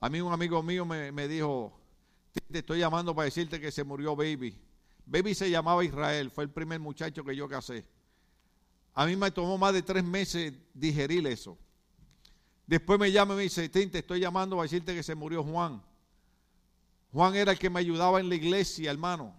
[0.00, 1.77] A mí un amigo mío me, me dijo,
[2.40, 4.58] te estoy llamando para decirte que se murió Baby.
[5.06, 7.84] Baby se llamaba Israel, fue el primer muchacho que yo casé.
[8.94, 11.56] A mí me tomó más de tres meses digerir eso.
[12.66, 15.82] Después me llama y me dice, te estoy llamando para decirte que se murió Juan.
[17.12, 19.34] Juan era el que me ayudaba en la iglesia, hermano.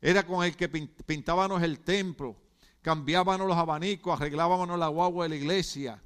[0.00, 2.36] Era con el que pintábamos el templo,
[2.82, 6.02] cambiábamos los abanicos, arreglábamos la guagua de la iglesia.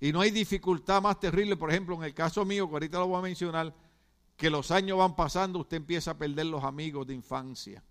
[0.00, 3.08] Y no hay dificultad más terrible, por ejemplo, en el caso mío, que ahorita lo
[3.08, 3.74] voy a mencionar,
[4.36, 7.82] que los años van pasando, usted empieza a perder los amigos de infancia.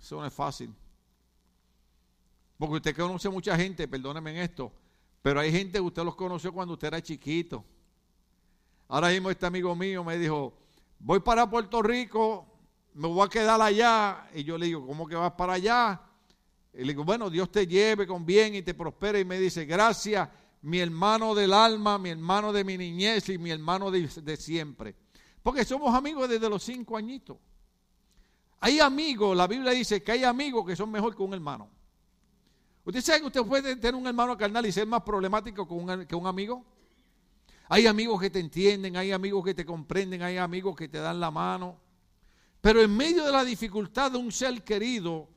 [0.00, 0.74] Eso no es fácil.
[2.58, 4.72] Porque usted conoce mucha gente, perdóneme en esto,
[5.22, 7.64] pero hay gente que usted los conoció cuando usted era chiquito.
[8.88, 10.54] Ahora mismo este amigo mío me dijo,
[10.98, 12.46] voy para Puerto Rico,
[12.94, 14.28] me voy a quedar allá.
[14.34, 16.00] Y yo le digo, ¿cómo que vas para allá?
[16.72, 19.20] Y le digo, bueno, Dios te lleve con bien y te prospere.
[19.20, 20.28] Y me dice, gracias
[20.64, 24.96] mi hermano del alma, mi hermano de mi niñez y mi hermano de, siempre.
[25.42, 27.36] Porque somos amigos desde los cinco añitos.
[28.60, 31.68] Hay amigos, la Biblia dice que hay amigos que son mejor que un hermano.
[32.82, 36.06] ¿Usted sabe que usted puede tener un hermano carnal y ser más problemático que un,
[36.06, 36.64] que un amigo?
[37.68, 41.20] Hay amigos que te entienden, hay amigos que te comprenden, hay amigos que te dan
[41.20, 41.78] la mano.
[42.62, 45.28] Pero en medio de la dificultad de un ser querido,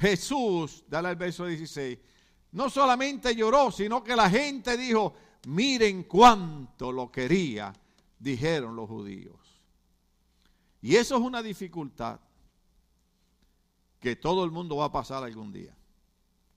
[0.00, 1.96] Jesús, dale al verso 16,
[2.52, 5.14] no solamente lloró, sino que la gente dijo,
[5.46, 7.72] miren cuánto lo quería,
[8.18, 9.36] dijeron los judíos.
[10.82, 12.20] Y eso es una dificultad
[14.00, 15.76] que todo el mundo va a pasar algún día.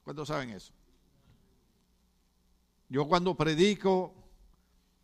[0.04, 0.74] ¿Cuántos saben eso?
[2.90, 4.14] Yo cuando predico,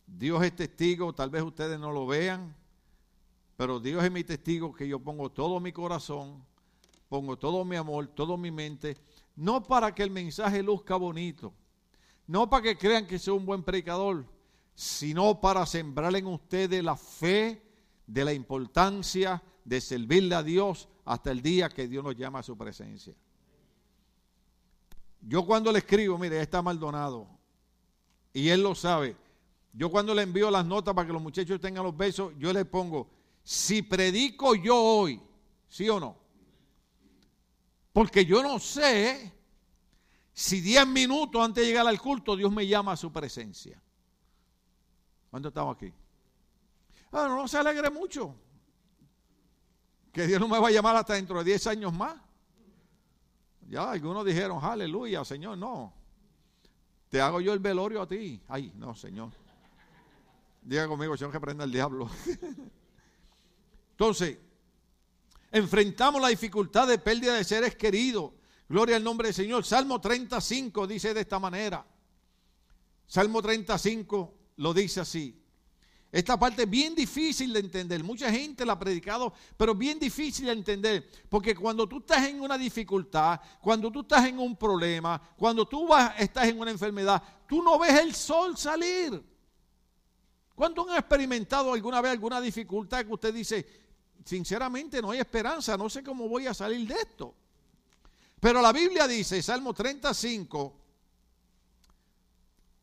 [0.06, 2.54] Dios es testigo, tal vez ustedes no lo vean,
[3.56, 6.44] pero Dios es mi testigo que yo pongo todo mi corazón,
[7.08, 8.96] pongo todo mi amor, toda mi mente
[9.40, 11.54] no para que el mensaje luzca bonito,
[12.26, 14.26] no para que crean que soy un buen predicador,
[14.74, 17.62] sino para sembrar en ustedes la fe
[18.06, 22.42] de la importancia de servirle a Dios hasta el día que Dios nos llama a
[22.42, 23.14] su presencia.
[25.22, 27.26] Yo cuando le escribo, mire, está Maldonado,
[28.34, 29.16] y él lo sabe,
[29.72, 32.66] Yo cuando le envío las notas para que los muchachos tengan los besos, yo les
[32.66, 33.08] pongo,
[33.42, 35.18] si predico yo hoy,
[35.66, 36.19] ¿sí o no?
[37.92, 39.32] Porque yo no sé
[40.32, 43.80] si 10 minutos antes de llegar al culto Dios me llama a su presencia.
[45.30, 45.92] ¿Cuánto estamos aquí?
[47.12, 48.34] Ah, no se alegre mucho.
[50.12, 52.16] Que Dios no me va a llamar hasta dentro de 10 años más.
[53.68, 55.92] Ya algunos dijeron, aleluya, Señor, no.
[57.08, 58.42] Te hago yo el velorio a ti.
[58.48, 59.30] Ay, no, Señor.
[60.62, 62.08] Diga conmigo, Señor, que prenda el diablo.
[63.92, 64.38] Entonces,
[65.50, 68.32] enfrentamos la dificultad de pérdida de seres queridos.
[68.68, 69.64] Gloria al nombre del Señor.
[69.64, 71.84] Salmo 35 dice de esta manera.
[73.06, 75.36] Salmo 35 lo dice así.
[76.12, 78.02] Esta parte es bien difícil de entender.
[78.02, 81.08] Mucha gente la ha predicado, pero bien difícil de entender.
[81.28, 85.86] Porque cuando tú estás en una dificultad, cuando tú estás en un problema, cuando tú
[85.86, 89.22] vas, estás en una enfermedad, tú no ves el sol salir.
[90.54, 93.66] ¿Cuántos han experimentado alguna vez alguna dificultad que usted dice,
[94.24, 97.34] sinceramente no hay esperanza, no sé cómo voy a salir de esto?
[98.40, 100.76] Pero la Biblia dice, Salmo 35,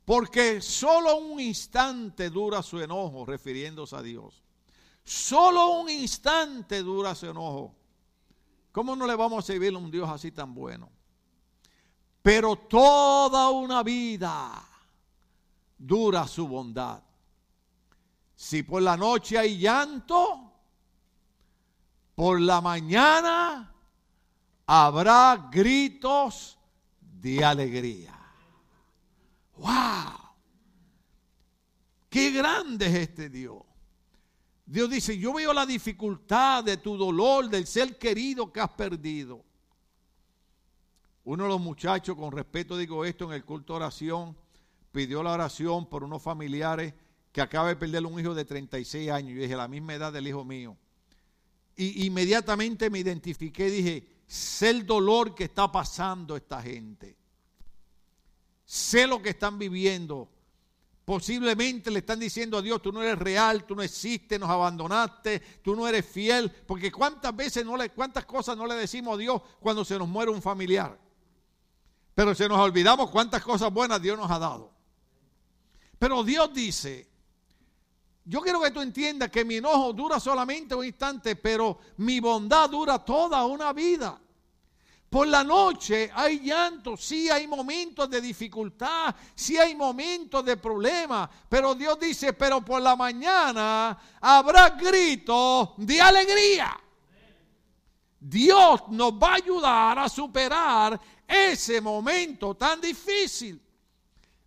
[0.05, 4.43] porque solo un instante dura su enojo, refiriéndose a Dios.
[5.03, 7.75] Solo un instante dura su enojo.
[8.71, 10.89] ¿Cómo no le vamos a servir a un Dios así tan bueno?
[12.21, 14.63] Pero toda una vida
[15.77, 17.01] dura su bondad.
[18.35, 20.46] Si por la noche hay llanto,
[22.17, 23.71] por la mañana
[24.65, 26.57] habrá gritos
[26.99, 28.19] de alegría.
[29.55, 30.17] ¡Wow!
[32.09, 33.61] ¡Qué grande es este Dios!
[34.65, 39.45] Dios dice, yo veo la dificultad de tu dolor, del ser querido que has perdido.
[41.23, 44.35] Uno de los muchachos, con respeto digo esto, en el culto de oración,
[44.91, 46.95] pidió la oración por unos familiares
[47.31, 49.35] que acaba de perder un hijo de 36 años.
[49.35, 50.75] Yo dije, la misma edad del hijo mío.
[51.77, 57.17] Y inmediatamente me identifiqué, dije, sé el dolor que está pasando esta gente
[58.67, 60.29] sé lo que están viviendo.
[61.05, 65.39] Posiblemente le están diciendo a Dios, tú no eres real, tú no existes, nos abandonaste,
[65.63, 69.17] tú no eres fiel, porque cuántas veces no le, cuántas cosas no le decimos a
[69.17, 70.99] Dios cuando se nos muere un familiar.
[72.13, 74.73] Pero se nos olvidamos cuántas cosas buenas Dios nos ha dado.
[75.97, 77.06] Pero Dios dice,
[78.29, 82.69] yo quiero que tú entiendas que mi enojo dura solamente un instante, pero mi bondad
[82.69, 84.19] dura toda una vida.
[85.09, 91.29] Por la noche hay llanto, sí hay momentos de dificultad, sí hay momentos de problema,
[91.47, 96.77] pero Dios dice, pero por la mañana habrá gritos de alegría.
[98.19, 103.61] Dios nos va a ayudar a superar ese momento tan difícil.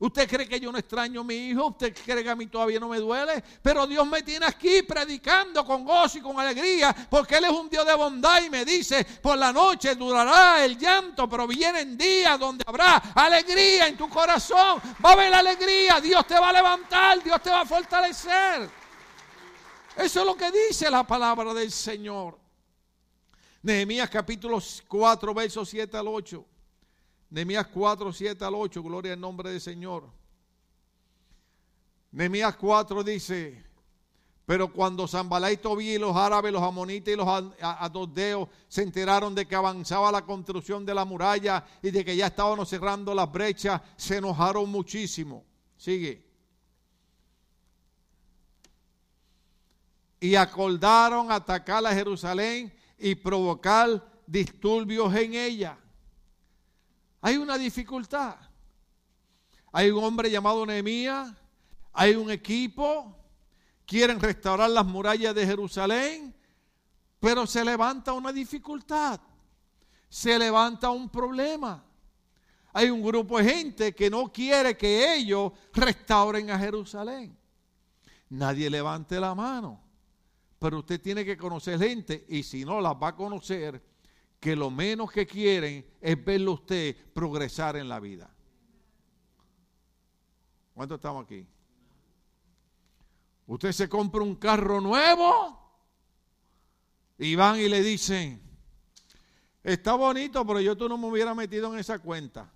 [0.01, 1.67] ¿Usted cree que yo no extraño a mi hijo?
[1.67, 3.45] ¿Usted cree que a mí todavía no me duele?
[3.61, 7.69] Pero Dios me tiene aquí predicando con gozo y con alegría, porque Él es un
[7.69, 12.41] Dios de bondad y me dice, por la noche durará el llanto, pero vienen días
[12.41, 14.81] donde habrá alegría en tu corazón.
[15.05, 18.71] Va a haber alegría, Dios te va a levantar, Dios te va a fortalecer.
[19.99, 22.39] Eso es lo que dice la palabra del Señor.
[23.61, 26.47] Nehemías capítulo 4, versos 7 al 8.
[27.31, 30.11] Nehemías 4, 7 al 8, gloria al nombre del Señor.
[32.11, 33.65] Nehemías 4 dice,
[34.51, 37.29] pero cuando Zambalá y Tobí y los árabes, los amonitas y los
[37.61, 42.27] adosdeos se enteraron de que avanzaba la construcción de la muralla y de que ya
[42.27, 45.45] estábamos cerrando las brechas, se enojaron muchísimo.
[45.77, 46.27] Sigue.
[50.19, 55.79] Y acordaron atacar a Jerusalén y provocar disturbios en ella.
[57.21, 58.37] Hay una dificultad.
[59.73, 61.33] Hay un hombre llamado Nehemías,
[61.93, 63.17] hay un equipo,
[63.87, 66.35] quieren restaurar las murallas de Jerusalén,
[67.21, 69.21] pero se levanta una dificultad,
[70.09, 71.85] se levanta un problema.
[72.73, 77.37] Hay un grupo de gente que no quiere que ellos restauren a Jerusalén.
[78.29, 79.81] Nadie levante la mano,
[80.59, 83.83] pero usted tiene que conocer gente y si no las va a conocer,
[84.41, 88.35] que lo menos que quieren es verlo usted progresar en la vida.
[90.73, 91.47] ¿Cuántos estamos aquí?
[93.47, 95.59] Usted se compra un carro nuevo
[97.19, 98.41] y van y le dicen,
[99.63, 102.51] está bonito, pero yo tú no me hubiera metido en esa cuenta.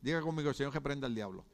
[0.00, 1.44] Diga conmigo, Señor, que prenda el diablo.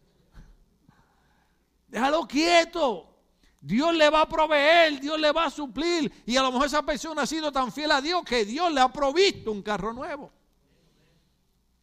[1.88, 3.15] Déjalo quieto.
[3.60, 6.12] Dios le va a proveer, Dios le va a suplir.
[6.26, 8.80] Y a lo mejor esa persona ha sido tan fiel a Dios que Dios le
[8.80, 10.32] ha provisto un carro nuevo.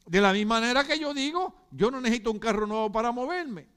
[0.06, 3.68] De la misma manera que yo digo, yo no necesito un carro nuevo para moverme.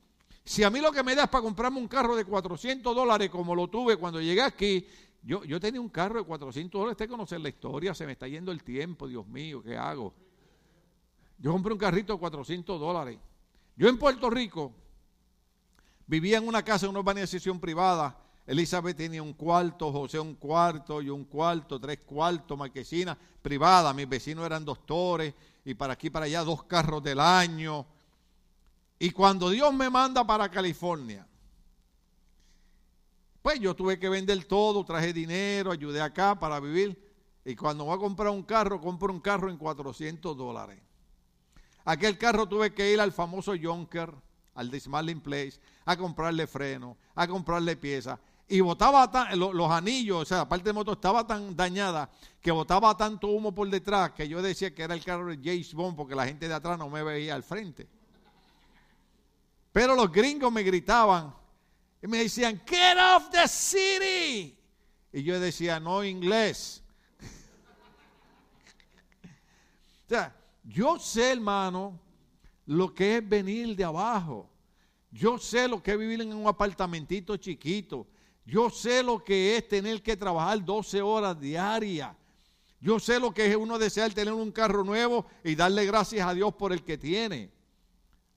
[0.44, 3.30] Si a mí lo que me da es para comprarme un carro de 400 dólares,
[3.30, 4.86] como lo tuve cuando llegué aquí,
[5.22, 8.28] yo, yo tenía un carro de 400 dólares, usted conocer la historia, se me está
[8.28, 10.14] yendo el tiempo, Dios mío, ¿qué hago?
[11.38, 13.18] Yo compré un carrito de 400 dólares.
[13.76, 14.72] Yo en Puerto Rico
[16.06, 18.18] vivía en una casa, en una urbanización privada.
[18.46, 23.92] Elizabeth tenía un cuarto, José un cuarto y un cuarto, tres cuartos, marquesina privada.
[23.92, 25.34] Mis vecinos eran doctores
[25.64, 27.84] y para aquí para allá dos carros del año.
[28.98, 31.26] Y cuando Dios me manda para California,
[33.42, 37.00] pues yo tuve que vender todo, traje dinero, ayudé acá para vivir.
[37.44, 40.80] Y cuando voy a comprar un carro, compro un carro en 400 dólares.
[41.84, 44.12] Aquel carro tuve que ir al famoso Jonker,
[44.54, 48.18] al Dismantling Place, a comprarle freno, a comprarle piezas.
[48.48, 52.08] Y botaba los anillos, o sea, la parte de moto estaba tan dañada
[52.40, 55.74] que botaba tanto humo por detrás que yo decía que era el carro de James
[55.74, 57.88] Bond porque la gente de atrás no me veía al frente.
[59.72, 61.34] Pero los gringos me gritaban
[62.02, 64.56] y me decían, get off the city.
[65.12, 66.82] Y yo decía, no inglés.
[70.06, 70.34] o sea,
[70.64, 71.98] yo sé, hermano,
[72.66, 74.48] lo que es venir de abajo.
[75.10, 78.06] Yo sé lo que es vivir en un apartamentito chiquito.
[78.44, 82.14] Yo sé lo que es tener que trabajar 12 horas diarias.
[82.80, 86.34] Yo sé lo que es uno desear tener un carro nuevo y darle gracias a
[86.34, 87.50] Dios por el que tiene.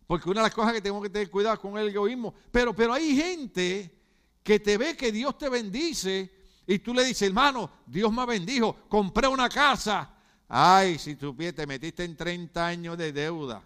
[0.07, 2.33] Porque una de las cosas que tengo que tener cuidado con el egoísmo.
[2.51, 3.95] Pero, pero hay gente
[4.41, 6.31] que te ve que Dios te bendice
[6.65, 10.15] y tú le dices, hermano, Dios me bendijo, compré una casa.
[10.47, 13.61] Ay, si tú te metiste en 30 años de deuda.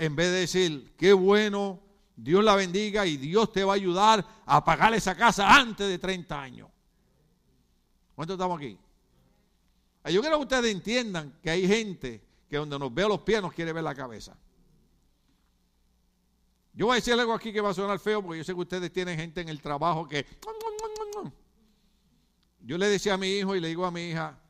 [0.00, 1.78] En vez de decir, qué bueno,
[2.16, 5.98] Dios la bendiga y Dios te va a ayudar a pagar esa casa antes de
[5.98, 6.70] 30 años.
[8.14, 8.78] ¿Cuántos estamos aquí?
[10.06, 13.52] Yo quiero que ustedes entiendan que hay gente que donde nos ve los pies nos
[13.52, 14.34] quiere ver la cabeza.
[16.72, 18.60] Yo voy a decir algo aquí que va a sonar feo porque yo sé que
[18.60, 20.24] ustedes tienen gente en el trabajo que...
[22.60, 24.40] Yo le decía a mi hijo y le digo a mi hija,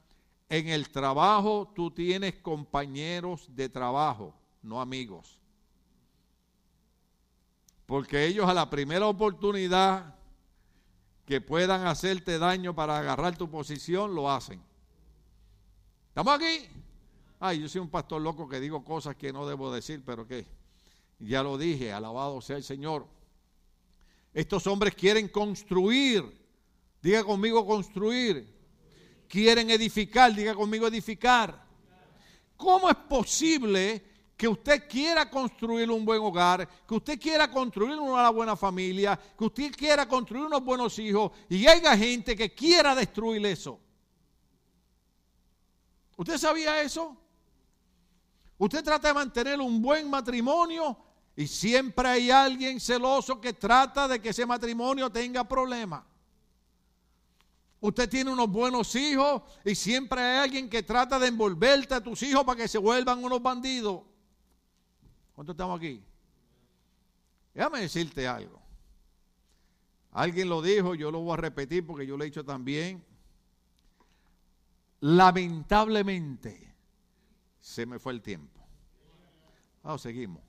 [0.49, 4.33] en el trabajo tú tienes compañeros de trabajo,
[4.63, 5.40] no amigos.
[7.91, 10.15] Porque ellos a la primera oportunidad
[11.27, 14.63] que puedan hacerte daño para agarrar tu posición, lo hacen.
[16.07, 16.69] ¿Estamos aquí?
[17.41, 20.47] Ay, yo soy un pastor loco que digo cosas que no debo decir, pero que
[21.19, 23.09] ya lo dije, alabado sea el Señor.
[24.33, 26.23] Estos hombres quieren construir,
[27.03, 28.57] diga conmigo construir,
[29.29, 31.61] quieren edificar, diga conmigo edificar.
[32.57, 34.10] ¿Cómo es posible
[34.41, 39.45] que usted quiera construir un buen hogar, que usted quiera construir una buena familia, que
[39.45, 43.79] usted quiera construir unos buenos hijos y haya gente que quiera destruir eso?
[46.17, 47.15] ¿Usted sabía eso?
[48.57, 50.97] Usted trata de mantener un buen matrimonio
[51.37, 56.03] y siempre hay alguien celoso que trata de que ese matrimonio tenga problemas.
[57.79, 62.23] Usted tiene unos buenos hijos y siempre hay alguien que trata de envolverte a tus
[62.23, 64.09] hijos para que se vuelvan unos bandidos.
[65.41, 66.05] ¿Cuántos estamos aquí?
[67.55, 68.61] Déjame decirte algo.
[70.13, 73.03] Alguien lo dijo, yo lo voy a repetir porque yo lo he dicho también.
[75.01, 76.75] Lamentablemente
[77.59, 78.61] se me fue el tiempo.
[79.83, 80.43] Vamos, seguimos.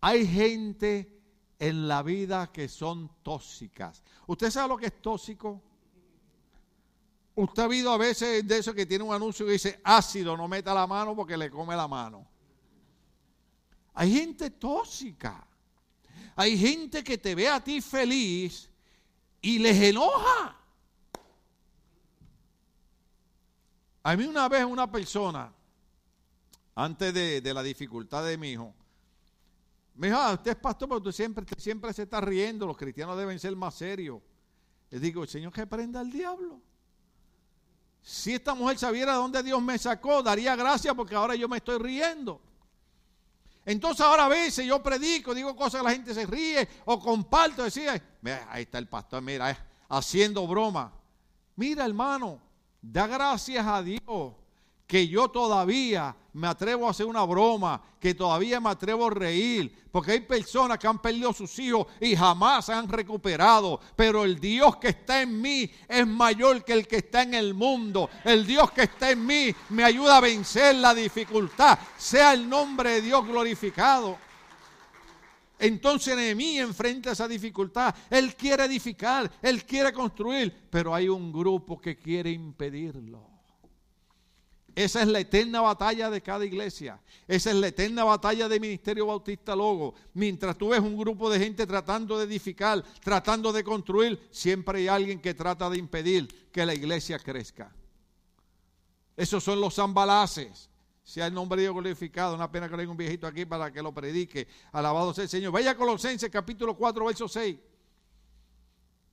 [0.00, 1.14] Hay gente
[1.58, 4.02] en la vida que son tóxicas.
[4.26, 5.60] ¿Usted sabe lo que es tóxico?
[7.34, 10.48] Usted ha habido a veces de eso que tiene un anuncio que dice ácido, no
[10.48, 12.32] meta la mano porque le come la mano.
[13.94, 15.46] Hay gente tóxica.
[16.36, 18.68] Hay gente que te ve a ti feliz
[19.40, 20.56] y les enoja.
[24.02, 25.52] A mí una vez una persona,
[26.74, 28.74] antes de, la dificultad de mi hijo,
[29.94, 33.16] me dijo, ah, usted es pastor, pero usted siempre, siempre se está riendo, los cristianos
[33.16, 34.20] deben ser más serios.
[34.90, 36.60] Le digo, Señor que prenda al diablo.
[38.02, 41.58] Si esta mujer sabiera de dónde Dios me sacó, daría gracias porque ahora yo me
[41.58, 42.40] estoy riendo.
[43.66, 47.64] Entonces ahora a veces yo predico, digo cosas que la gente se ríe o comparto,
[47.64, 49.56] decía, mira, ahí está el pastor, mira, eh,
[49.88, 50.92] haciendo broma.
[51.56, 52.40] Mira hermano,
[52.82, 54.34] da gracias a Dios
[54.94, 59.88] que yo todavía me atrevo a hacer una broma, que todavía me atrevo a reír,
[59.90, 64.38] porque hay personas que han perdido sus hijos y jamás se han recuperado, pero el
[64.38, 68.08] Dios que está en mí es mayor que el que está en el mundo.
[68.22, 72.90] El Dios que está en mí me ayuda a vencer la dificultad, sea el nombre
[72.90, 74.16] de Dios glorificado.
[75.58, 77.92] Entonces mí enfrenta esa dificultad.
[78.10, 83.33] Él quiere edificar, él quiere construir, pero hay un grupo que quiere impedirlo.
[84.74, 87.00] Esa es la eterna batalla de cada iglesia.
[87.28, 89.94] Esa es la eterna batalla del Ministerio Bautista Logo.
[90.14, 94.88] Mientras tú ves un grupo de gente tratando de edificar, tratando de construir, siempre hay
[94.88, 97.72] alguien que trata de impedir que la iglesia crezca.
[99.16, 100.68] Esos son los zambalaces.
[101.04, 102.34] Sea el nombre de Dios glorificado.
[102.34, 104.48] Una pena que le haya un viejito aquí para que lo predique.
[104.72, 105.52] Alabado sea el Señor.
[105.52, 107.56] Vaya a Colosenses capítulo 4, verso 6.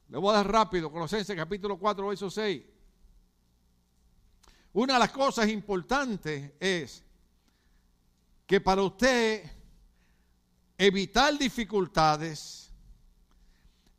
[0.09, 0.91] Le voy a dar rápido.
[0.91, 2.64] Colosenses capítulo 4, verso 6.
[4.74, 7.03] Una de las cosas importantes es
[8.45, 9.43] que para usted
[10.78, 12.72] evitar dificultades,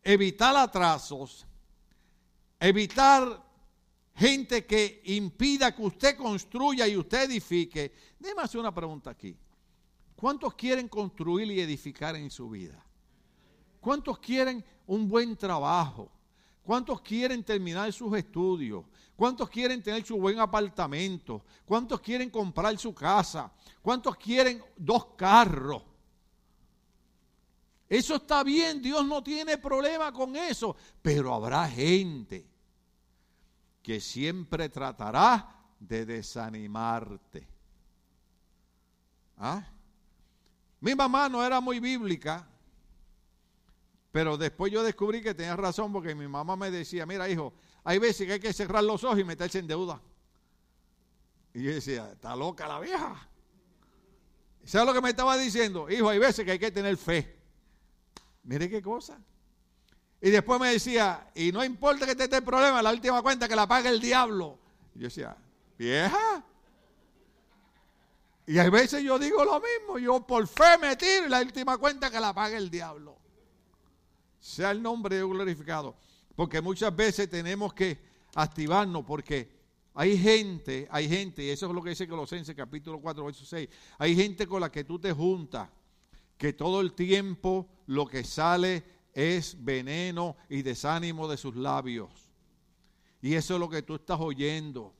[0.02, 1.46] evitar atrasos,
[2.58, 3.42] evitar
[4.14, 7.92] gente que impida que usted construya y usted edifique.
[8.18, 9.36] Déjame hacer una pregunta aquí.
[10.16, 12.84] ¿Cuántos quieren construir y edificar en su vida?
[13.80, 16.10] ¿Cuántos quieren un buen trabajo?
[16.62, 18.84] ¿Cuántos quieren terminar sus estudios?
[19.16, 21.44] ¿Cuántos quieren tener su buen apartamento?
[21.64, 23.52] ¿Cuántos quieren comprar su casa?
[23.80, 25.82] ¿Cuántos quieren dos carros?
[27.88, 32.46] Eso está bien, Dios no tiene problema con eso, pero habrá gente
[33.82, 37.46] que siempre tratará de desanimarte.
[39.36, 39.62] ¿Ah?
[40.80, 42.48] Mi mamá no era muy bíblica,
[44.12, 47.98] pero después yo descubrí que tenía razón porque mi mamá me decía, mira hijo, hay
[47.98, 50.00] veces que hay que cerrar los ojos y meterse en deuda.
[51.54, 53.28] Y yo decía, está loca la vieja.
[54.64, 55.90] ¿Sabes lo que me estaba diciendo?
[55.90, 57.36] Hijo, hay veces que hay que tener fe.
[58.44, 59.18] Mire qué cosa.
[60.20, 63.48] Y después me decía, y no importa que te esté el problema, la última cuenta
[63.48, 64.58] que la pague el diablo.
[64.94, 65.36] Y yo decía,
[65.78, 66.44] vieja.
[68.46, 71.78] Y hay veces yo digo lo mismo, yo por fe me tiro y la última
[71.78, 73.21] cuenta que la pague el diablo.
[74.43, 75.95] Sea el nombre de glorificado.
[76.34, 77.97] Porque muchas veces tenemos que
[78.34, 79.49] activarnos porque
[79.95, 83.68] hay gente, hay gente, y eso es lo que dice Colosenses capítulo 4, verso 6,
[83.99, 85.68] hay gente con la que tú te juntas,
[86.36, 88.82] que todo el tiempo lo que sale
[89.14, 92.11] es veneno y desánimo de sus labios.
[93.20, 94.93] Y eso es lo que tú estás oyendo.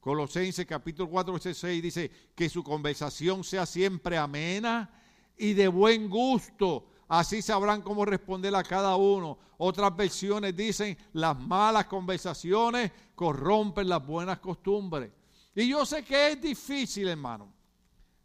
[0.00, 4.90] Colosenses capítulo 4, verset 6 dice que su conversación sea siempre amena
[5.36, 6.88] y de buen gusto.
[7.10, 9.36] Así sabrán cómo responder a cada uno.
[9.58, 15.10] Otras versiones dicen las malas conversaciones corrompen las buenas costumbres.
[15.52, 17.52] Y yo sé que es difícil, hermano.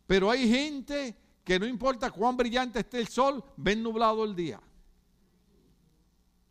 [0.05, 4.61] Pero hay gente que no importa cuán brillante esté el sol, ven nublado el día.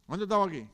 [0.08, 0.66] ¿Dónde estaba aquí?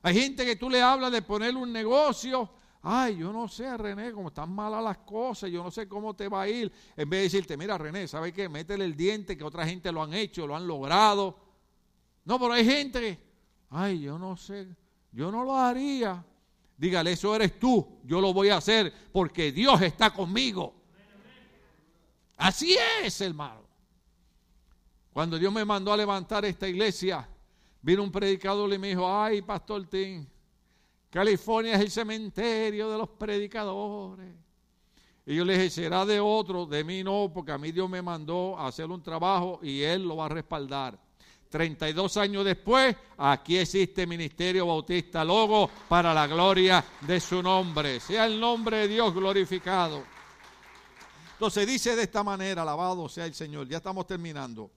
[0.00, 2.48] Hay gente que tú le hablas de poner un negocio.
[2.82, 6.28] Ay, yo no sé, René, cómo están malas las cosas, yo no sé cómo te
[6.28, 6.72] va a ir.
[6.96, 8.48] En vez de decirte, mira, René, ¿sabes qué?
[8.48, 11.36] Métele el diente, que otra gente lo han hecho, lo han logrado.
[12.24, 13.30] No, pero hay gente
[13.70, 14.68] ay, yo no sé,
[15.12, 16.24] yo no lo haría.
[16.76, 20.74] Dígale, eso eres tú, yo lo voy a hacer porque Dios está conmigo.
[22.36, 23.60] Así es, hermano.
[25.12, 27.28] Cuando Dios me mandó a levantar esta iglesia,
[27.82, 30.26] Vino un predicador y me dijo, ay, Pastor Tim,
[31.10, 34.32] California es el cementerio de los predicadores.
[35.26, 38.00] Y yo le dije, será de otro, de mí no, porque a mí Dios me
[38.00, 40.98] mandó a hacer un trabajo y Él lo va a respaldar.
[41.50, 47.98] 32 años después, aquí existe Ministerio Bautista Logo para la gloria de su nombre.
[47.98, 50.04] Sea el nombre de Dios glorificado.
[51.32, 53.66] Entonces dice de esta manera, alabado sea el Señor.
[53.66, 54.70] Ya estamos terminando.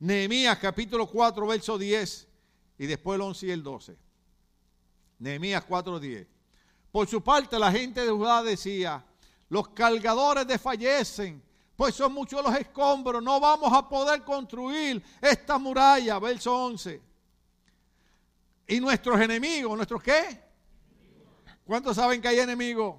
[0.00, 2.28] Nehemías capítulo 4, verso 10
[2.78, 4.03] y después el 11 y el 12.
[5.24, 6.26] Nehemías 4, 10.
[6.92, 9.02] Por su parte la gente de Judá decía,
[9.48, 11.42] los cargadores desfallecen,
[11.74, 17.00] pues son muchos los escombros, no vamos a poder construir esta muralla, verso 11.
[18.68, 20.42] Y nuestros enemigos, ¿nuestros qué?
[21.64, 22.96] ¿Cuántos saben que hay enemigos?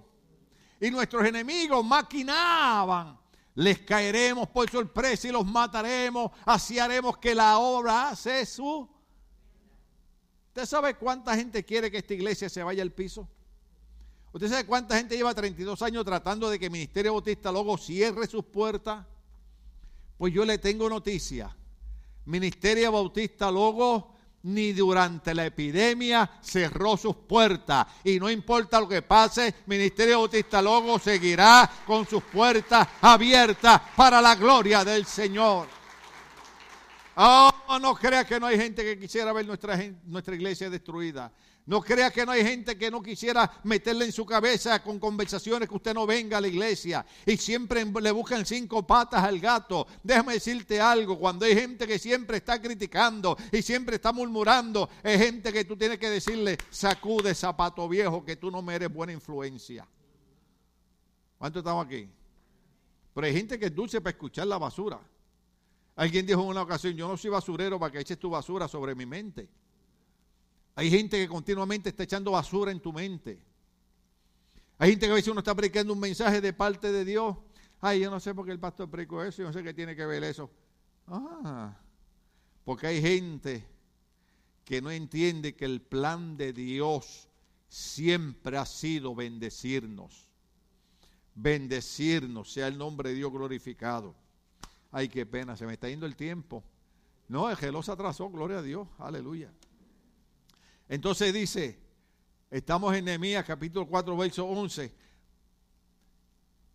[0.82, 3.20] Y nuestros enemigos maquinaban
[3.54, 6.32] les caeremos por sorpresa y los mataremos.
[6.44, 8.90] Así haremos que la obra hace su.
[10.56, 13.28] ¿Usted sabe cuánta gente quiere que esta iglesia se vaya al piso?
[14.32, 18.26] ¿Usted sabe cuánta gente lleva 32 años tratando de que el Ministerio Bautista luego cierre
[18.26, 19.06] sus puertas?
[20.18, 21.54] Pues yo le tengo noticia.
[22.24, 27.88] Ministerio Bautista Logo ni durante la epidemia cerró sus puertas.
[28.06, 34.22] Y no importa lo que pase, Ministerio Bautista Logo seguirá con sus puertas abiertas para
[34.22, 35.68] la gloria del Señor.
[37.18, 37.50] Oh,
[37.82, 39.82] no crea que no hay gente que quisiera ver nuestra,
[40.36, 41.32] iglesia destruida.
[41.66, 45.68] No crea que no hay gente que no quisiera meterle en su cabeza con conversaciones
[45.68, 49.88] que usted no venga a la iglesia y siempre le buscan cinco patas al gato.
[50.04, 55.20] Déjame decirte algo, cuando hay gente que siempre está criticando y siempre está murmurando, es
[55.20, 59.14] gente que tú tienes que decirle, sacude zapato viejo que tú no me eres buena
[59.14, 59.88] influencia.
[61.40, 62.08] ¿Cuántos estamos aquí?
[63.14, 65.00] Pero hay gente que es dulce para escuchar la basura.
[65.96, 68.94] Alguien dijo en una ocasión, yo no soy basurero para que eches tu basura sobre
[68.96, 69.50] mi mente.
[70.76, 73.42] Hay gente que continuamente está echando basura en tu mente.
[74.78, 77.38] Hay gente que a veces uno está predicando un mensaje de parte de Dios.
[77.80, 79.96] Ay, yo no sé por qué el pastor predicó eso, yo no sé qué tiene
[79.96, 80.52] que ver eso.
[81.08, 81.78] Ah,
[82.66, 83.66] porque hay gente
[84.66, 87.30] que no entiende que el plan de Dios
[87.70, 90.30] siempre ha sido bendecirnos.
[91.36, 94.16] Bendecirnos, sea el nombre de Dios glorificado.
[94.98, 96.64] Ay, qué pena, se me está yendo el tiempo.
[97.28, 99.52] No, el geló se atrasó, gloria a Dios, aleluya.
[100.88, 101.78] Entonces dice,
[102.50, 104.96] estamos en Nehemías capítulo 4, verso 11.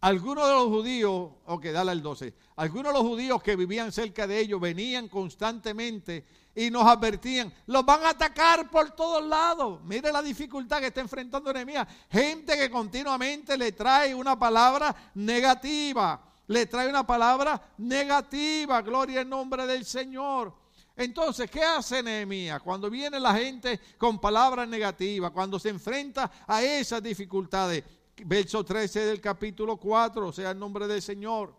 [0.03, 2.35] Algunos de los judíos, ok, dale al 12.
[2.57, 7.87] Algunos de los judíos que vivían cerca de ellos venían constantemente y nos advertían, los
[7.87, 9.83] van a atacar por todos lados.
[9.85, 11.89] Mire la dificultad que está enfrentando Nehemías.
[12.11, 16.30] Gente que continuamente le trae una palabra negativa.
[16.51, 18.83] Le trae una palabra negativa.
[18.83, 20.53] Gloria en nombre del Señor.
[20.97, 26.61] Entonces, ¿qué hace Nehemías cuando viene la gente con palabras negativas, cuando se enfrenta a
[26.61, 27.85] esas dificultades?
[28.25, 31.55] Verso 13 del capítulo 4, sea el nombre del Señor.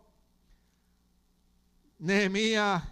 [1.99, 2.83] Nehemías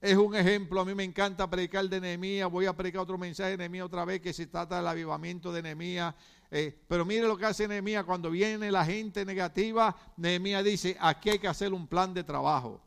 [0.00, 0.80] es un ejemplo.
[0.80, 2.48] A mí me encanta predicar de Nehemías.
[2.48, 5.62] Voy a predicar otro mensaje de Nehemías otra vez que se trata del avivamiento de
[5.62, 6.14] Nehemías.
[6.54, 9.96] Eh, pero mire lo que hace Nehemías cuando viene la gente negativa.
[10.18, 12.78] Nehemías dice: aquí hay que hacer un plan de trabajo.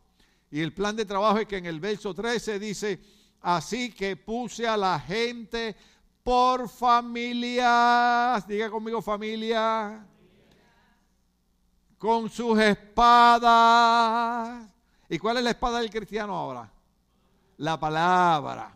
[0.52, 3.02] Y el plan de trabajo es que en el verso 13 dice,
[3.42, 5.76] así que puse a la gente
[6.24, 10.06] por familias, diga conmigo familia,
[11.98, 13.50] con sus espadas.
[15.10, 16.72] ¿Y cuál es la espada del cristiano ahora?
[17.58, 18.75] La palabra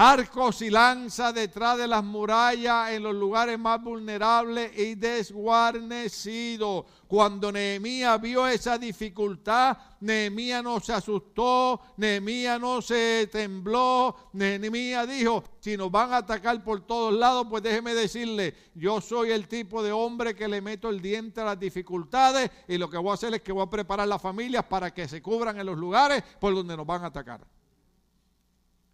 [0.00, 6.84] arcos y lanza detrás de las murallas en los lugares más vulnerables y desguarnecidos.
[7.08, 15.42] Cuando Nehemías vio esa dificultad, Nehemías no se asustó, Nehemías no se tembló, Nehemías dijo,
[15.58, 19.82] si nos van a atacar por todos lados, pues déjeme decirle, yo soy el tipo
[19.82, 23.14] de hombre que le meto el diente a las dificultades y lo que voy a
[23.14, 26.22] hacer es que voy a preparar las familias para que se cubran en los lugares
[26.38, 27.57] por donde nos van a atacar.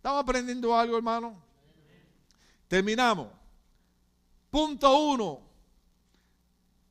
[0.04, 1.34] ¿Estamos aprendiendo algo, hermano?
[2.68, 3.28] Terminamos.
[4.50, 5.40] Punto uno.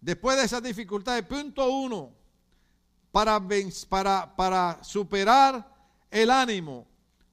[0.01, 2.09] Después de esas dificultades, punto uno.
[3.11, 3.39] Para,
[3.88, 5.64] para, para superar
[6.09, 6.88] el ánimo.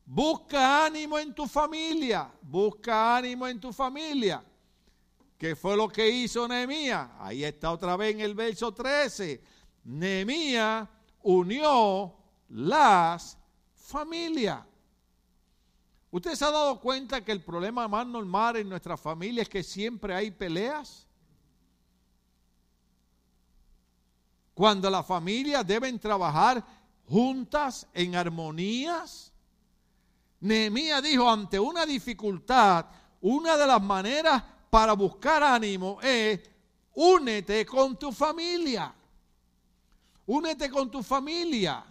[0.04, 2.30] Busca ánimo en tu familia.
[2.42, 4.44] Busca ánimo en tu familia.
[5.38, 7.08] ¿Qué fue lo que hizo Nehemías?
[7.20, 9.42] Ahí está otra vez en el verso 13.
[9.84, 10.86] Nehemías
[11.22, 12.14] unió
[12.50, 13.38] las
[13.74, 14.66] familias.
[16.10, 19.62] ¿Usted se ha dado cuenta que el problema más normal en nuestra familia es que
[19.62, 21.06] siempre hay peleas?
[24.54, 26.64] Cuando las familias deben trabajar
[27.10, 29.32] juntas en armonías.
[30.40, 32.86] Nehemías dijo, ante una dificultad,
[33.20, 36.40] una de las maneras para buscar ánimo es
[36.94, 38.94] únete con tu familia.
[40.26, 41.84] Únete con tu familia.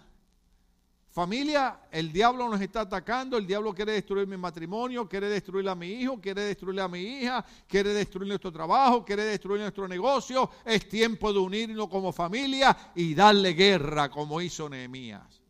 [1.19, 5.75] Familia, el diablo nos está atacando, el diablo quiere destruir mi matrimonio, quiere destruir a
[5.75, 10.49] mi hijo, quiere destruir a mi hija, quiere destruir nuestro trabajo, quiere destruir nuestro negocio.
[10.63, 15.41] Es tiempo de unirnos como familia y darle guerra como hizo Nehemías.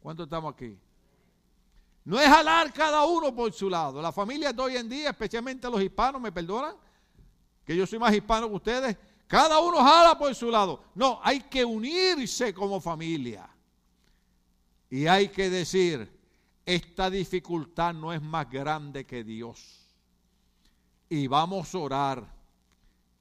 [0.00, 0.78] ¿Cuántos estamos aquí?
[2.06, 4.00] No es jalar cada uno por su lado.
[4.00, 6.74] La familia de hoy en día, especialmente los hispanos, ¿me perdonan?
[7.66, 8.96] Que yo soy más hispano que ustedes.
[9.26, 10.84] Cada uno jala por su lado.
[10.94, 13.47] No, hay que unirse como familia.
[14.90, 16.10] Y hay que decir,
[16.64, 19.86] esta dificultad no es más grande que Dios.
[21.08, 22.38] Y vamos a orar.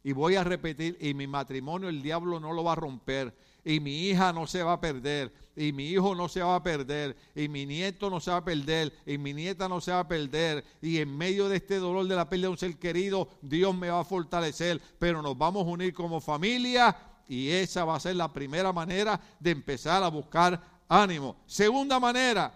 [0.04, 3.34] Y voy a repetir, y mi matrimonio el diablo no lo va a romper.
[3.66, 5.34] Y mi hija no se va a perder.
[5.54, 7.18] Y mi hijo no se va a perder.
[7.36, 8.94] Y mi nieto no se va a perder.
[9.06, 10.64] Y mi nieta no se va a perder.
[10.82, 13.90] Y en medio de este dolor de la pérdida de un ser querido, Dios me
[13.90, 14.82] va a fortalecer.
[14.98, 16.96] Pero nos vamos a unir como familia.
[17.28, 21.38] Y esa va a ser la primera manera de empezar a buscar ánimo.
[21.46, 22.54] Segunda manera,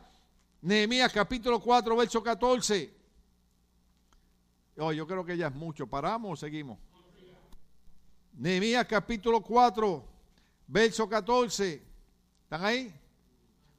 [0.61, 2.93] Nehemías capítulo 4, verso 14.
[4.77, 5.87] Oh, yo creo que ya es mucho.
[5.87, 6.77] ¿Paramos o seguimos?
[8.33, 10.05] Nehemías capítulo 4,
[10.67, 11.83] verso 14.
[12.43, 12.93] ¿Están ahí?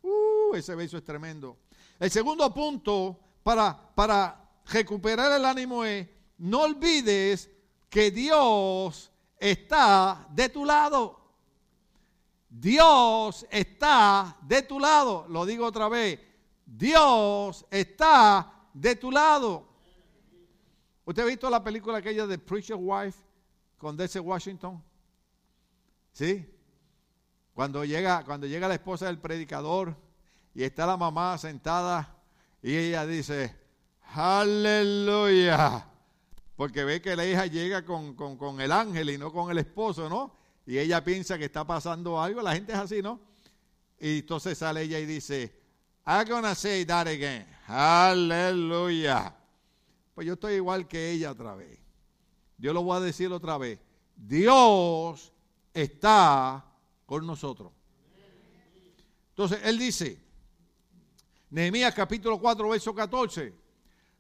[0.03, 1.59] Uh, ese verso es tremendo.
[1.99, 7.51] El segundo punto para, para recuperar el ánimo es, no olvides
[7.89, 11.22] que Dios está de tu lado.
[12.55, 15.27] Dios está de tu lado.
[15.29, 16.21] Lo digo otra vez.
[16.67, 19.67] Dios está de tu lado.
[21.07, 23.19] ¿Usted ha visto la película aquella de Preacher Wife
[23.79, 24.85] con Denzel Washington?
[26.13, 26.47] ¿Sí?
[27.55, 29.97] Cuando llega, cuando llega la esposa del predicador
[30.55, 32.19] y está la mamá sentada
[32.63, 33.57] y ella dice,
[34.15, 35.87] aleluya,
[36.55, 40.11] porque ve que la hija llega con, con el ángel y no con el esposo,
[40.11, 40.42] ¿no?
[40.67, 43.21] Y ella piensa que está pasando algo, la gente es así, ¿no?
[43.99, 45.61] Y entonces sale ella y dice,
[46.07, 47.47] I'm gonna say that again.
[47.67, 49.35] Aleluya.
[50.15, 51.79] Pues yo estoy igual que ella otra vez.
[52.59, 53.79] Yo lo voy a decir otra vez.
[54.17, 55.33] Dios
[55.73, 56.65] está
[57.07, 57.73] con nosotros.
[59.31, 60.21] Entonces, él dice,
[61.51, 63.55] Nehemías capítulo 4, verso 14,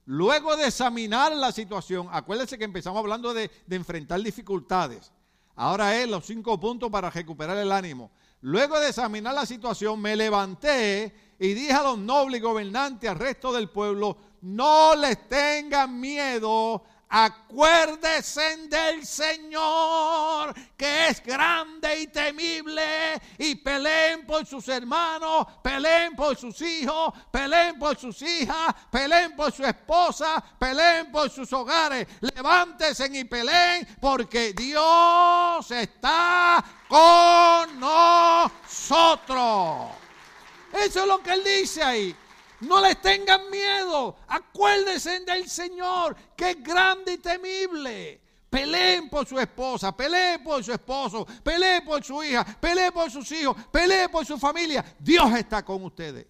[0.07, 5.13] luego de examinar la situación, acuérdense que empezamos hablando de, de enfrentar dificultades.
[5.57, 8.11] Ahora es los cinco puntos para recuperar el ánimo.
[8.41, 13.53] Luego de examinar la situación, me levanté y dije a los nobles gobernantes, al resto
[13.53, 16.83] del pueblo, no les tengan miedo
[17.15, 26.39] Acuérdense del Señor, que es grande y temible, y peleen por sus hermanos, peleen por
[26.39, 32.07] sus hijos, peleen por sus hijas, peleen por su esposa, peleen por sus hogares.
[32.23, 38.53] Levántense y peleen, porque Dios está con nosotros.
[40.73, 42.17] Eso es lo que él dice ahí.
[42.63, 44.17] No les tengan miedo.
[44.29, 48.21] Acuérdense del Señor, que es grande y temible.
[48.49, 53.33] Peleen por su esposa, peleen por su esposo, peleen por su hija, peleen por sus
[53.33, 54.85] hijos, peleen por su familia.
[54.99, 56.27] Dios está con ustedes.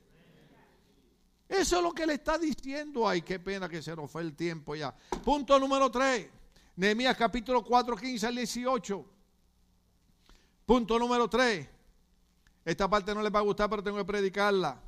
[1.48, 3.06] Eso es lo que le está diciendo.
[3.06, 4.94] Ay, qué pena que se nos fue el tiempo ya.
[5.22, 6.30] Punto número 3.
[6.76, 9.04] Nehemías capítulo 4, 15 al 18.
[10.64, 11.68] Punto número 3.
[12.64, 14.80] Esta parte no les va a gustar, pero tengo que predicarla.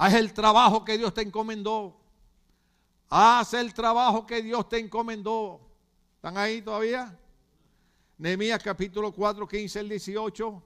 [0.00, 1.96] Haz el trabajo que Dios te encomendó.
[3.10, 5.60] Haz el trabajo que Dios te encomendó.
[6.14, 7.18] ¿Están ahí todavía?
[8.16, 10.62] Nehemías capítulo 4, 15 al 18.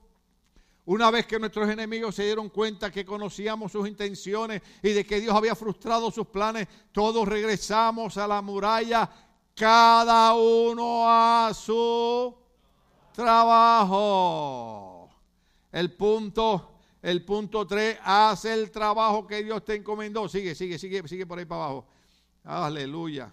[0.85, 5.19] Una vez que nuestros enemigos se dieron cuenta que conocíamos sus intenciones y de que
[5.19, 9.09] Dios había frustrado sus planes, todos regresamos a la muralla,
[9.55, 12.35] cada uno a su
[13.13, 15.09] trabajo.
[15.71, 16.72] El punto
[17.03, 20.29] el punto 3, haz el trabajo que Dios te encomendó.
[20.29, 21.85] Sigue, sigue, sigue, sigue por ahí para abajo.
[22.45, 23.29] Aleluya.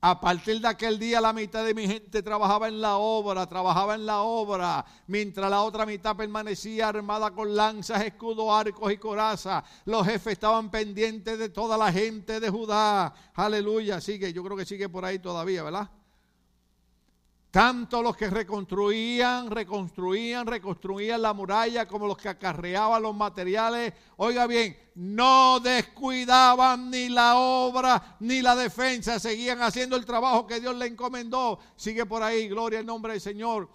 [0.00, 3.94] A partir de aquel día la mitad de mi gente trabajaba en la obra, trabajaba
[3.94, 9.64] en la obra, mientras la otra mitad permanecía armada con lanzas, escudos, arcos y corazas.
[9.84, 13.14] Los jefes estaban pendientes de toda la gente de Judá.
[13.34, 15.88] Aleluya, sigue, yo creo que sigue por ahí todavía, ¿verdad?
[17.56, 23.94] Tanto los que reconstruían, reconstruían, reconstruían la muralla como los que acarreaban los materiales.
[24.18, 30.60] Oiga bien, no descuidaban ni la obra ni la defensa, seguían haciendo el trabajo que
[30.60, 31.58] Dios le encomendó.
[31.76, 33.70] Sigue por ahí, gloria al nombre del Señor.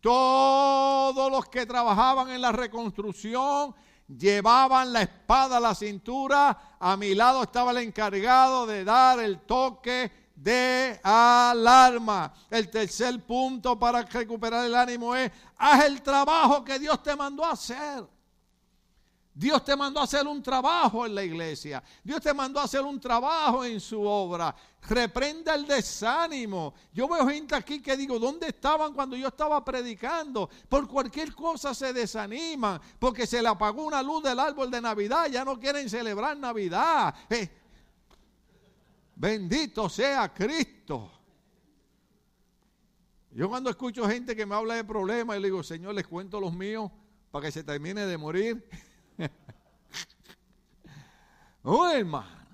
[0.00, 3.74] Todos los que trabajaban en la reconstrucción
[4.08, 6.76] llevaban la espada a la cintura.
[6.80, 12.32] A mi lado estaba el encargado de dar el toque de alarma.
[12.48, 17.44] El tercer punto para recuperar el ánimo es, haz el trabajo que Dios te mandó
[17.44, 18.04] a hacer.
[19.34, 21.80] Dios te mandó a hacer un trabajo en la iglesia.
[22.02, 24.54] Dios te mandó a hacer un trabajo en su obra.
[24.88, 26.74] Reprenda el desánimo.
[26.92, 30.50] Yo veo gente aquí que digo, ¿dónde estaban cuando yo estaba predicando?
[30.68, 32.80] Por cualquier cosa se desaniman.
[32.98, 35.26] Porque se le apagó una luz del árbol de Navidad.
[35.26, 37.14] Ya no quieren celebrar Navidad.
[37.30, 37.48] Eh,
[39.18, 41.10] Bendito sea Cristo.
[43.32, 46.40] Yo cuando escucho gente que me habla de problemas, y le digo, Señor, les cuento
[46.40, 46.88] los míos
[47.32, 48.68] para que se termine de morir.
[51.64, 52.46] oh, hermano.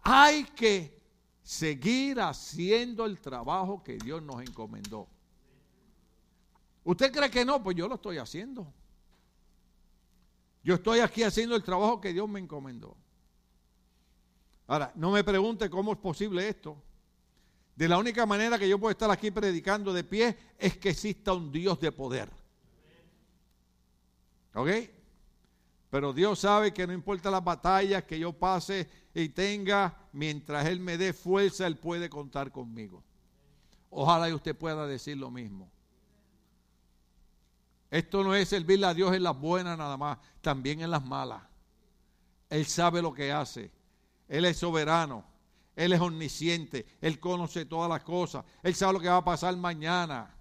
[0.00, 0.98] Hay que
[1.42, 5.06] seguir haciendo el trabajo que Dios nos encomendó.
[6.82, 7.62] ¿Usted cree que no?
[7.62, 8.72] Pues yo lo estoy haciendo.
[10.64, 12.96] Yo estoy aquí haciendo el trabajo que Dios me encomendó.
[14.70, 16.80] Ahora, no me pregunte cómo es posible esto.
[17.74, 21.32] De la única manera que yo puedo estar aquí predicando de pie es que exista
[21.32, 22.30] un Dios de poder.
[24.54, 24.68] ¿Ok?
[25.90, 30.78] Pero Dios sabe que no importa las batallas que yo pase y tenga, mientras Él
[30.78, 33.02] me dé fuerza, Él puede contar conmigo.
[33.90, 35.68] Ojalá y usted pueda decir lo mismo.
[37.90, 41.42] Esto no es servirle a Dios en las buenas nada más, también en las malas.
[42.48, 43.79] Él sabe lo que hace.
[44.30, 45.24] Él es soberano.
[45.74, 46.86] Él es omnisciente.
[47.00, 48.44] Él conoce todas las cosas.
[48.62, 50.32] Él sabe lo que va a pasar mañana.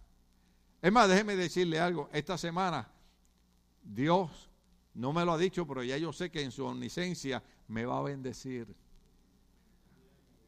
[0.82, 2.08] Es más, déjeme decirle algo.
[2.14, 2.88] Esta semana,
[3.82, 4.50] Dios
[4.94, 7.98] no me lo ha dicho, pero ya yo sé que en su omnisciencia me va
[7.98, 8.74] a bendecir.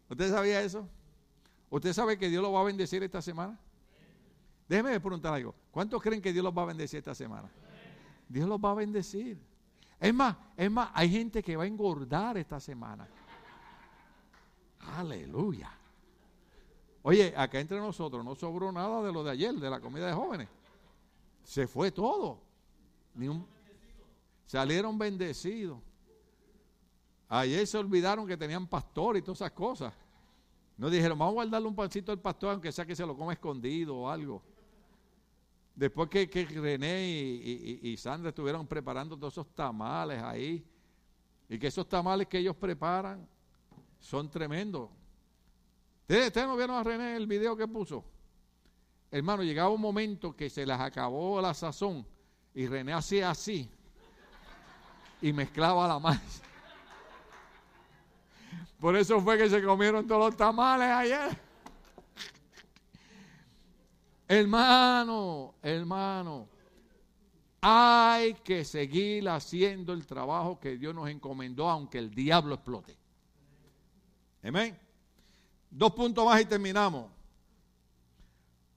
[0.08, 0.88] ¿Usted sabía eso?
[1.72, 3.60] ¿Usted sabe que Dios lo va a bendecir esta semana?
[4.70, 5.56] Déjeme preguntar algo.
[5.72, 7.50] ¿Cuántos creen que Dios los va a bendecir esta semana?
[8.30, 9.40] Dios los va a bendecir.
[10.00, 13.08] Es más, es más, hay gente que va a engordar esta semana.
[14.96, 15.72] Aleluya.
[17.04, 20.14] Oye, acá entre nosotros no sobró nada de lo de ayer, de la comida de
[20.14, 20.48] jóvenes.
[21.44, 22.40] Se fue todo.
[24.46, 25.80] salieron bendecidos.
[27.28, 29.94] Ayer se olvidaron que tenían pastor y todas esas cosas.
[30.78, 33.34] No dijeron, vamos a guardarle un pancito al pastor, aunque sea que se lo coma
[33.34, 34.42] escondido o algo.
[35.76, 40.66] Después que, René y, Sandra estuvieron preparando todos esos tamales ahí,
[41.48, 43.28] y que esos tamales que ellos preparan
[44.02, 44.90] son tremendos.
[46.02, 48.04] ¿Ustedes, no vieron a René el video que puso?
[49.10, 52.06] Hermano, llegaba un momento que se les acabó la sazón
[52.54, 53.70] y René hacía así
[55.22, 56.44] y mezclaba la masa.
[58.80, 61.38] Por eso fue que se comieron todos los tamales ayer.
[64.28, 66.48] Hermano, hermano,
[67.62, 73.01] hay que seguir haciendo el trabajo que Dios nos encomendó, aunque el diablo explote.
[74.44, 74.78] Amén.
[75.70, 77.12] Dos puntos más y terminamos.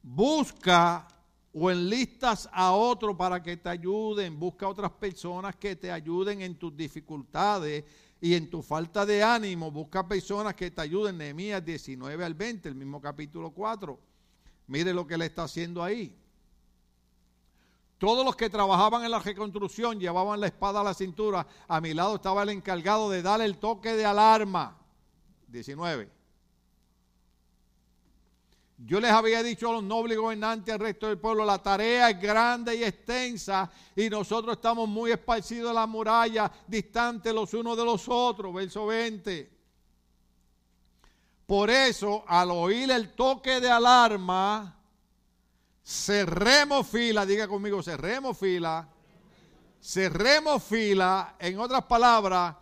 [0.03, 1.09] Busca
[1.53, 4.39] o enlistas a otro para que te ayuden.
[4.39, 7.85] Busca a otras personas que te ayuden en tus dificultades
[8.21, 9.71] y en tu falta de ánimo.
[9.71, 11.19] Busca personas que te ayuden.
[11.19, 13.99] Nehemías 19 al 20, el mismo capítulo 4.
[14.67, 16.15] Mire lo que le está haciendo ahí.
[17.99, 21.47] Todos los que trabajaban en la reconstrucción llevaban la espada a la cintura.
[21.69, 24.84] A mi lado estaba el encargado de dar el toque de alarma.
[25.55, 26.11] 19.
[28.79, 32.21] Yo les había dicho a los nobles gobernantes, al resto del pueblo, la tarea es
[32.21, 37.85] grande y extensa y nosotros estamos muy esparcidos en la muralla, distantes los unos de
[37.85, 38.53] los otros.
[38.53, 39.51] Verso 20.
[41.47, 44.77] Por eso, al oír el toque de alarma,
[45.85, 48.89] cerremos fila, diga conmigo, cerremos fila,
[49.81, 52.57] cerremos fila, en otras palabras,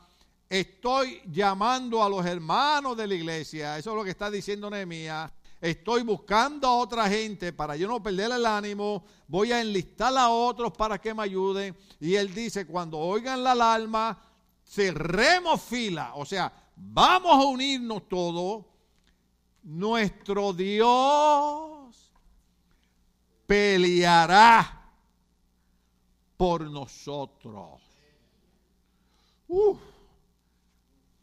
[0.52, 5.32] estoy llamando a los hermanos de la iglesia, eso es lo que está diciendo Nehemías,
[5.58, 10.28] estoy buscando a otra gente para yo no perder el ánimo, voy a enlistar a
[10.28, 14.22] otros para que me ayuden, y él dice, cuando oigan la alarma,
[14.62, 18.66] cerremos fila, o sea, vamos a unirnos todos,
[19.62, 22.12] nuestro Dios
[23.46, 24.86] peleará
[26.36, 27.80] por nosotros.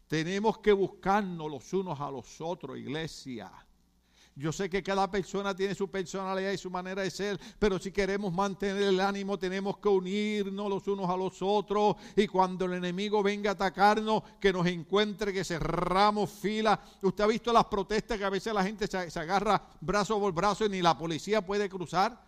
[0.09, 3.51] Tenemos que buscarnos los unos a los otros, iglesia.
[4.35, 7.91] Yo sé que cada persona tiene su personalidad y su manera de ser, pero si
[7.91, 12.73] queremos mantener el ánimo tenemos que unirnos los unos a los otros y cuando el
[12.73, 16.79] enemigo venga a atacarnos, que nos encuentre, que cerramos fila.
[17.03, 20.65] Usted ha visto las protestas que a veces la gente se, agarra brazo por brazo
[20.65, 22.19] y ni la policía puede cruzar.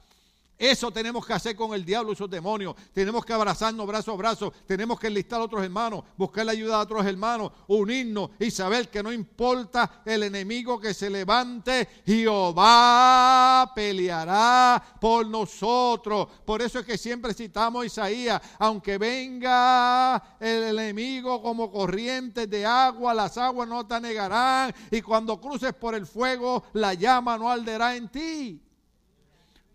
[0.61, 2.75] Eso tenemos que hacer con el diablo y sus demonios.
[2.93, 4.53] Tenemos que abrazarnos brazo a brazo.
[4.67, 8.87] Tenemos que enlistar a otros hermanos, buscar la ayuda de otros hermanos, unirnos y saber
[8.87, 16.27] que no importa el enemigo que se levante, Jehová peleará por nosotros.
[16.45, 22.67] Por eso es que siempre citamos a Isaías, aunque venga el enemigo como corrientes de
[22.67, 27.49] agua, las aguas no te negarán y cuando cruces por el fuego, la llama no
[27.49, 28.61] arderá en ti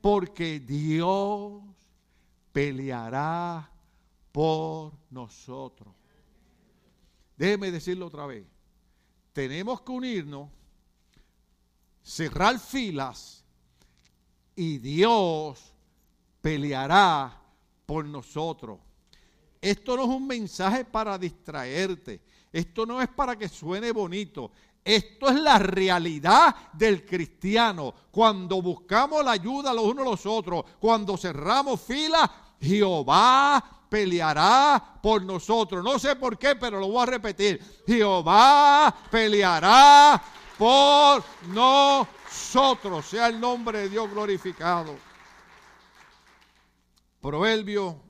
[0.06, 1.64] porque Dios
[2.52, 3.68] peleará
[4.30, 5.92] por nosotros.
[7.36, 8.46] Déjeme decirlo otra vez.
[9.32, 10.48] Tenemos que unirnos,
[12.04, 13.44] cerrar filas
[14.54, 15.74] y Dios
[16.40, 17.42] peleará
[17.84, 18.78] por nosotros.
[19.60, 22.22] Esto no es un mensaje para distraerte.
[22.52, 24.52] Esto no es para que suene bonito.
[24.86, 27.92] Esto es la realidad del cristiano.
[28.08, 35.24] Cuando buscamos la ayuda los unos a los otros, cuando cerramos fila, Jehová peleará por
[35.24, 35.82] nosotros.
[35.82, 37.82] No sé por qué, pero lo voy a repetir.
[37.84, 40.22] Jehová peleará
[40.56, 43.06] por nosotros.
[43.06, 44.94] Sea el nombre de Dios glorificado.
[47.20, 48.05] Proverbio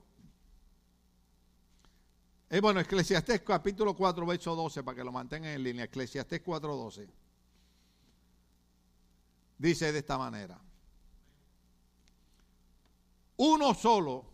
[2.57, 5.85] eh, bueno, Eclesiastés capítulo 4, verso 12, para que lo mantengan en línea.
[5.85, 7.07] Eclesiastés 4, 12.
[9.59, 10.59] Dice de esta manera.
[13.37, 14.25] Uno solo.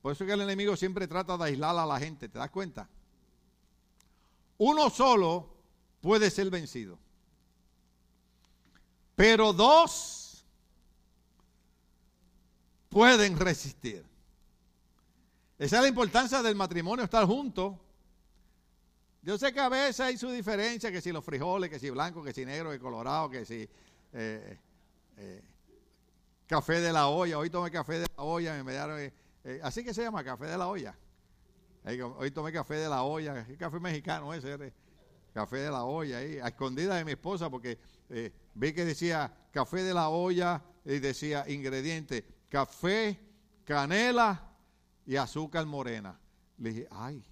[0.00, 2.28] Por eso es que el enemigo siempre trata de aislar a la gente.
[2.28, 2.88] ¿Te das cuenta?
[4.58, 5.48] Uno solo
[6.00, 7.00] puede ser vencido.
[9.16, 10.44] Pero dos
[12.90, 14.13] pueden resistir.
[15.56, 17.76] Esa es la importancia del matrimonio, estar juntos.
[19.22, 22.22] Yo sé que a veces hay su diferencia, que si los frijoles, que si blanco,
[22.24, 23.68] que si negro, que colorado, que si...
[24.12, 24.58] Eh,
[25.16, 25.42] eh,
[26.46, 27.38] café de la olla.
[27.38, 28.62] Hoy tomé café de la olla.
[28.64, 29.12] Me eh,
[29.44, 30.96] eh, así que se llama café de la olla.
[32.18, 33.46] Hoy tomé café de la olla.
[33.46, 34.72] ¿Qué café mexicano ese?
[35.32, 37.78] Café de la olla ahí, a escondida de mi esposa, porque
[38.54, 43.18] vi que decía café de la olla y decía ingrediente, café,
[43.64, 44.53] canela
[45.06, 46.18] y azúcar morena.
[46.58, 47.24] Le dije, ay.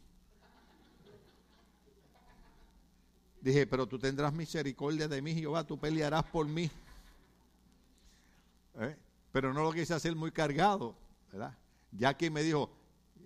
[3.41, 6.71] Dije, pero tú tendrás misericordia de mí, Jehová, tú pelearás por mí.
[8.79, 8.97] ¿Eh?
[9.33, 10.95] Pero no lo quise hacer muy cargado,
[11.31, 11.57] ¿verdad?
[11.91, 12.71] Ya que me dijo,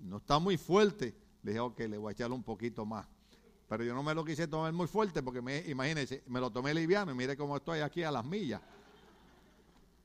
[0.02, 3.06] no está muy fuerte, le dije, ok, le voy a echarle un poquito más.
[3.68, 6.72] Pero yo no me lo quise tomar muy fuerte porque, me, imagínense, me lo tomé
[6.72, 8.62] liviano y mire cómo estoy aquí a las millas.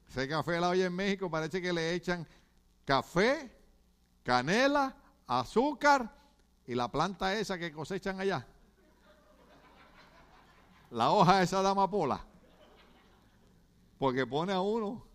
[0.10, 2.28] Ese café la olla en México parece que le echan
[2.84, 3.50] café,
[4.24, 4.96] canela,
[5.28, 6.14] azúcar
[6.68, 8.46] y la planta esa que cosechan allá.
[10.92, 12.24] La hoja esa de amapola.
[13.98, 15.06] Porque pone a uno.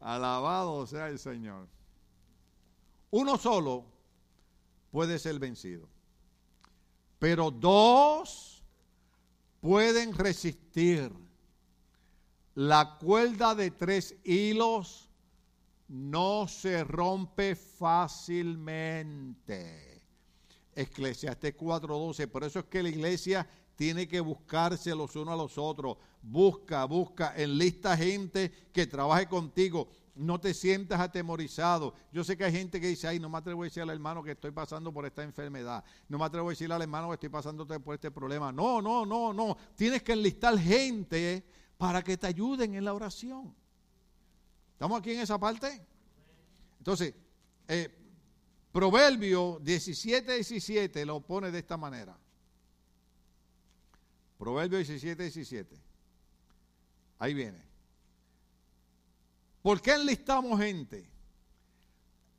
[0.00, 1.68] Alabado sea el Señor.
[3.10, 3.84] Uno solo
[4.90, 5.88] puede ser vencido.
[7.18, 8.62] Pero dos
[9.60, 11.12] pueden resistir.
[12.54, 15.09] La cuerda de tres hilos
[15.90, 20.04] no se rompe fácilmente.
[20.72, 22.28] Eclesiastes 4:12.
[22.28, 25.96] Por eso es que la iglesia tiene que buscarse los unos a los otros.
[26.22, 31.94] Busca, busca, enlista gente que trabaje contigo no te sientas atemorizado.
[32.12, 34.22] Yo sé que hay gente que dice, ay, no me atrevo a decir al hermano
[34.22, 35.82] que estoy pasando por esta enfermedad.
[36.08, 38.52] No me atrevo a decir al hermano que estoy pasando por este problema.
[38.52, 39.56] No, no, no, no.
[39.74, 41.42] Tienes que enlistar gente
[41.78, 43.54] para que te ayuden en la oración.
[44.80, 45.86] ¿Estamos aquí en esa parte?
[46.78, 47.14] Entonces,
[47.68, 47.94] eh,
[48.72, 52.16] Proverbio 17, 17 lo pone de esta manera.
[54.38, 55.76] Proverbio 17, 17.
[57.18, 57.62] Ahí viene.
[59.60, 61.12] ¿Por qué enlistamos gente?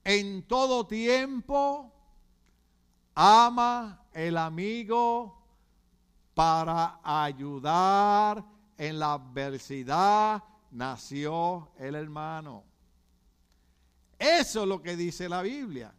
[0.04, 1.94] En todo tiempo
[3.14, 5.46] ama el amigo
[6.34, 8.44] para ayudar
[8.80, 12.64] en la adversidad nació el hermano.
[14.18, 15.94] Eso es lo que dice la Biblia.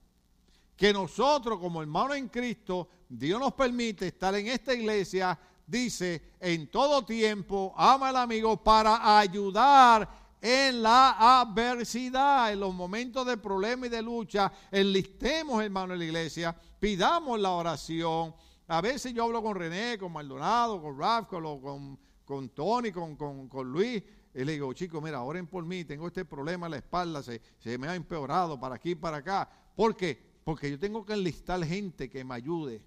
[0.76, 6.70] Que nosotros como hermanos en Cristo, Dios nos permite estar en esta iglesia, dice, en
[6.70, 13.86] todo tiempo, ama al amigo para ayudar en la adversidad, en los momentos de problema
[13.86, 18.34] y de lucha, enlistemos, hermano, en la iglesia, pidamos la oración.
[18.66, 23.70] A veces yo hablo con René, con Maldonado, con Raf, con, con, Tony, con, con,
[23.70, 24.02] Luis,
[24.34, 27.42] y le digo, chicos, mira, oren por mí, tengo este problema en la espalda, se,
[27.58, 29.50] se me ha empeorado para aquí y para acá.
[29.76, 30.32] ¿Por qué?
[30.44, 32.82] Porque yo tengo que enlistar gente que me ayude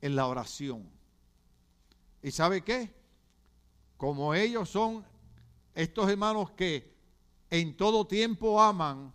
[0.00, 0.88] en la oración.
[2.22, 2.94] ¿Y sabe qué?
[3.96, 5.04] Como ellos son
[5.74, 6.94] estos hermanos que
[7.48, 9.12] en todo tiempo aman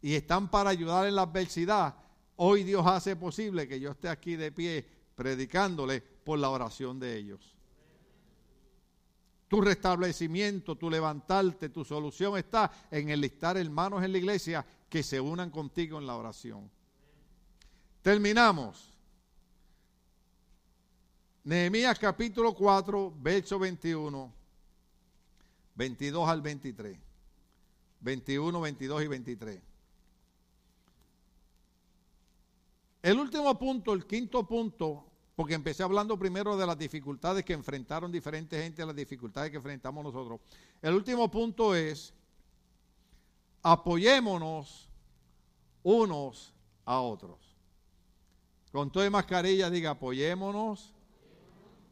[0.00, 1.96] y están para ayudar en la adversidad,
[2.36, 7.16] hoy Dios hace posible que yo esté aquí de pie predicándole por la oración de
[7.16, 7.55] ellos.
[9.48, 15.20] Tu restablecimiento, tu levantarte, tu solución está en enlistar hermanos en la iglesia que se
[15.20, 16.68] unan contigo en la oración.
[18.02, 18.92] Terminamos.
[21.44, 24.32] Nehemías capítulo 4, verso 21.
[25.76, 26.98] 22 al 23.
[28.00, 29.62] 21, 22 y 23.
[33.02, 35.04] El último punto, el quinto punto,
[35.36, 40.02] porque empecé hablando primero de las dificultades que enfrentaron diferentes gente, las dificultades que enfrentamos
[40.02, 40.40] nosotros.
[40.80, 42.14] El último punto es,
[43.62, 44.88] apoyémonos
[45.82, 46.54] unos
[46.86, 47.36] a otros.
[48.72, 50.94] Con toda mascarilla diga, apoyémonos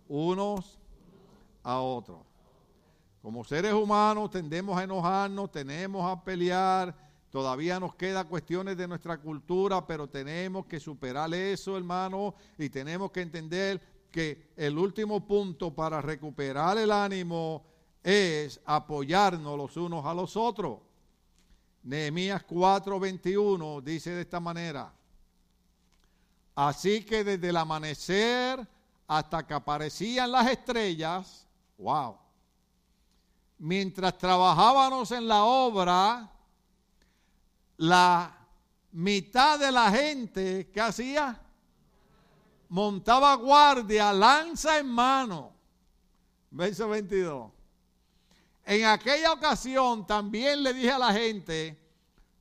[0.08, 0.78] unos
[1.62, 2.20] a otros.
[3.20, 6.94] Como seres humanos tendemos a enojarnos, tenemos a pelear,
[7.34, 13.10] todavía nos quedan cuestiones de nuestra cultura, pero tenemos que superar eso, hermano, y tenemos
[13.10, 17.64] que entender que el último punto para recuperar el ánimo
[18.04, 20.78] es apoyarnos los unos a los otros.
[21.82, 24.92] Nehemías 4:21 dice de esta manera,
[26.54, 28.64] así que desde el amanecer
[29.08, 31.48] hasta que aparecían las estrellas,
[31.78, 32.16] wow,
[33.58, 36.30] mientras trabajábamos en la obra,
[37.76, 38.36] la
[38.92, 41.40] mitad de la gente que hacía
[42.68, 45.52] montaba guardia, lanza en mano.
[46.50, 47.50] Verso 22.
[48.64, 51.78] En aquella ocasión también le dije a la gente,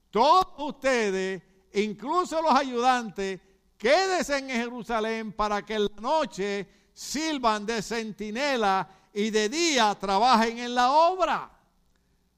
[0.09, 1.41] todos ustedes,
[1.73, 3.41] incluso los ayudantes,
[3.77, 10.59] quédense en Jerusalén para que en la noche sirvan de centinela y de día trabajen
[10.59, 11.51] en la obra.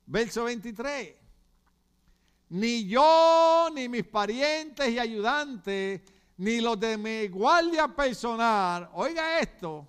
[0.06, 1.25] Verso 23.
[2.50, 6.02] Ni yo, ni mis parientes y ayudantes,
[6.38, 9.88] ni los de mi guardia personal, oiga esto,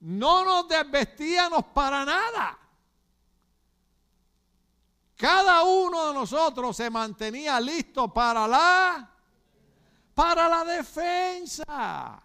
[0.00, 2.58] no nos desvestíamos para nada.
[5.16, 9.08] Cada uno de nosotros se mantenía listo para la
[10.14, 12.20] para la defensa.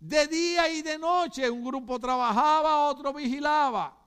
[0.00, 4.01] De día y de noche un grupo trabajaba, otro vigilaba.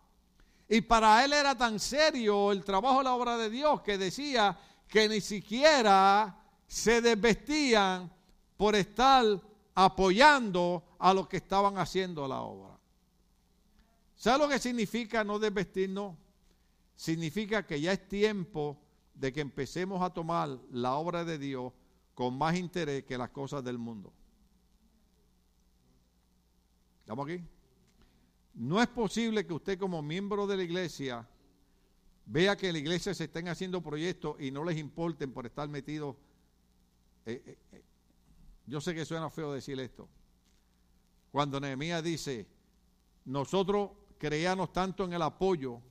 [0.68, 4.58] Y para él era tan serio el trabajo de la obra de Dios que decía
[4.88, 6.38] que ni siquiera
[6.68, 8.12] se desvestían
[8.58, 9.24] por estar
[9.76, 12.80] apoyando a los que estaban haciendo la obra.
[14.16, 16.16] ¿Sabe lo que significa no desvestirnos?
[16.96, 18.82] Significa que ya es tiempo
[19.14, 21.74] de que empecemos a tomar la obra de Dios
[22.14, 24.14] con más interés que las cosas del mundo.
[27.02, 27.44] ¿Estamos aquí?
[28.56, 31.28] No es posible que usted como miembro de la iglesia
[32.26, 35.68] vea que en la iglesia se estén haciendo proyectos y no les importen por estar
[35.68, 36.16] metidos.
[37.26, 37.84] Eh, eh, eh.
[38.66, 40.08] Yo sé que suena feo decir esto.
[41.32, 42.48] Cuando Nehemías dice,
[43.26, 45.82] nosotros creíamos tanto en el apoyo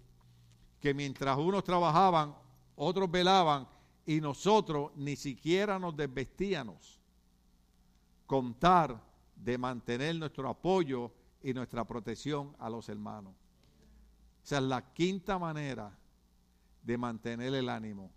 [0.80, 2.34] que mientras unos trabajaban,
[2.76, 3.68] otros velaban
[4.06, 6.98] y nosotros ni siquiera nos desvestíamos.
[8.26, 9.02] Contar
[9.36, 11.12] de mantener nuestro apoyo
[11.44, 13.34] y nuestra protección a los hermanos.
[14.42, 15.92] O sea, la quinta manera
[16.82, 18.10] de mantener el ánimo,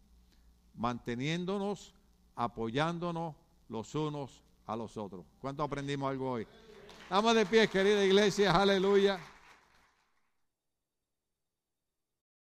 [0.75, 1.93] manteniéndonos,
[2.35, 3.35] apoyándonos
[3.67, 5.25] los unos a los otros.
[5.41, 6.47] ¿Cuánto aprendimos algo hoy?
[7.03, 9.19] Estamos de pie, querida iglesia, aleluya.